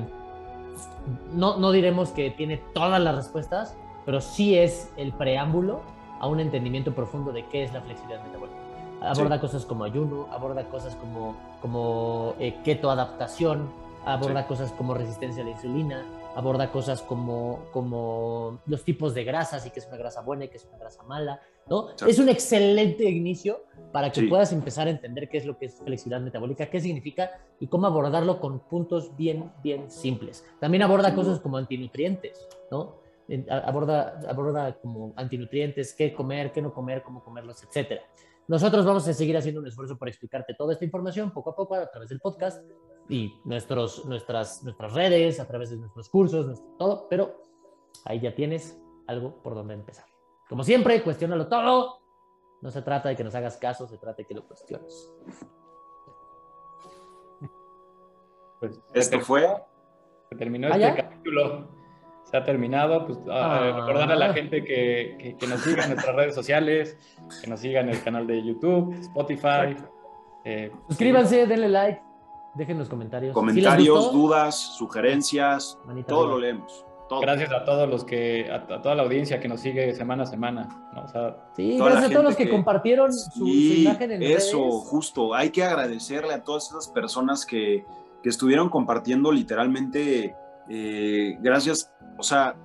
[1.33, 3.77] no, no diremos que tiene todas las respuestas,
[4.07, 5.83] pero sí es el preámbulo
[6.21, 8.57] a un entendimiento profundo de qué es la flexibilidad metabólica.
[9.03, 9.41] Aborda sí.
[9.41, 13.69] cosas como ayuno, aborda cosas como, como eh, keto adaptación,
[14.07, 14.49] aborda sí.
[14.49, 16.05] cosas como resistencia a la insulina,
[16.37, 20.49] aborda cosas como, como los tipos de grasas y qué es una grasa buena y
[20.49, 21.89] qué es una grasa mala, ¿no?
[21.97, 22.07] Sí.
[22.09, 24.27] Es un excelente inicio para que sí.
[24.27, 27.87] puedas empezar a entender qué es lo que es flexibilidad metabólica, qué significa y cómo
[27.87, 30.45] abordarlo con puntos bien, bien simples.
[30.61, 32.97] También aborda cosas como antinutrientes, ¿no?
[33.49, 38.03] Aborda, aborda como antinutrientes, qué comer, qué no comer, cómo comerlos, etcétera.
[38.47, 41.75] Nosotros vamos a seguir haciendo un esfuerzo por explicarte toda esta información poco a poco
[41.77, 42.63] a través del podcast
[43.09, 47.43] y nuestros, nuestras, nuestras redes, a través de nuestros cursos, nuestro, todo, pero
[48.05, 50.14] ahí ya tienes algo por donde empezar.
[50.49, 52.01] Como siempre, cuestiónalo todo,
[52.61, 55.13] No se trata de que nos hagas caso, se trata de que lo cuestiones.
[58.61, 59.47] Pues, Esto fue.
[60.31, 61.69] Se terminó ¿Ah, este capítulo.
[62.25, 63.07] Se ha terminado.
[63.07, 63.73] Pues, ah.
[63.75, 66.97] recordar a la gente que, que, nos siga en nuestras redes sociales,
[67.43, 69.77] que nos siga en el canal de YouTube, Spotify.
[70.45, 72.03] Eh, Suscríbanse, denle like,
[72.55, 73.35] dejen los comentarios.
[73.35, 76.85] Comentarios, dudas, sugerencias, todo lo leemos.
[77.21, 80.69] Gracias a todos los que, a, toda la audiencia que nos sigue semana a semana.
[81.55, 85.35] sí, gracias a todos los que, compartieron su, imagen en Eso, justo.
[85.35, 87.85] Hay que agradecerle a todas esas personas que,
[88.23, 90.35] que estuvieron compartiendo literalmente.
[90.69, 92.57] Eh, gracias, o sea,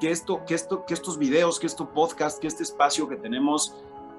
[0.00, 3.74] que, esto, que, esto, que estos videos, que este podcast, que este espacio que tenemos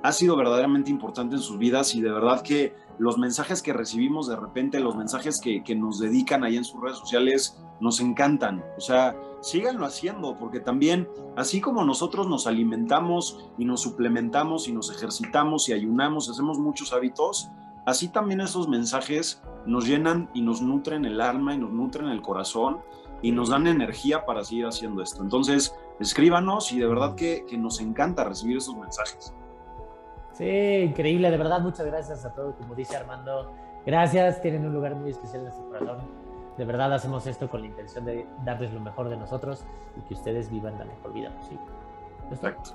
[0.06, 4.28] ha sido verdaderamente importante en sus vidas y de verdad que los mensajes que recibimos
[4.28, 8.64] de repente, los mensajes que, que nos dedican ahí en sus redes sociales, nos encantan.
[8.78, 14.74] O sea, síganlo haciendo, porque también, así como nosotros nos alimentamos y nos suplementamos y
[14.74, 17.50] nos ejercitamos y ayunamos, hacemos muchos hábitos,
[17.88, 22.22] así también esos mensajes nos llenan y nos nutren el alma y nos nutren el
[22.22, 22.78] corazón
[23.24, 25.24] y nos dan energía para seguir haciendo esto.
[25.24, 29.34] Entonces, escríbanos y de verdad que, que nos encanta recibir esos mensajes.
[30.38, 33.54] Sí, increíble, de verdad, muchas gracias a todos, como dice Armando.
[33.86, 36.26] Gracias, tienen un lugar muy especial en nuestro corazón
[36.58, 39.66] de verdad hacemos esto con la intención de darles lo mejor de nosotros
[39.98, 41.66] y que ustedes vivan la mejor vida posible.
[42.32, 42.72] Exacto.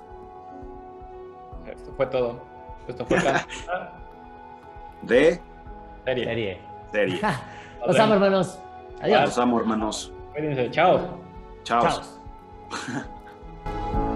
[1.65, 2.39] Esto fue todo.
[2.87, 3.17] Esto fue
[5.01, 5.41] de
[6.05, 6.25] serie.
[6.25, 6.61] Serie.
[6.91, 7.21] Serie.
[7.87, 8.59] Los amo, hermanos.
[9.01, 9.21] Adiós.
[9.21, 10.13] Los amo, hermanos.
[10.33, 10.69] Cuídense.
[10.71, 11.17] Chao.
[11.63, 12.01] Chao.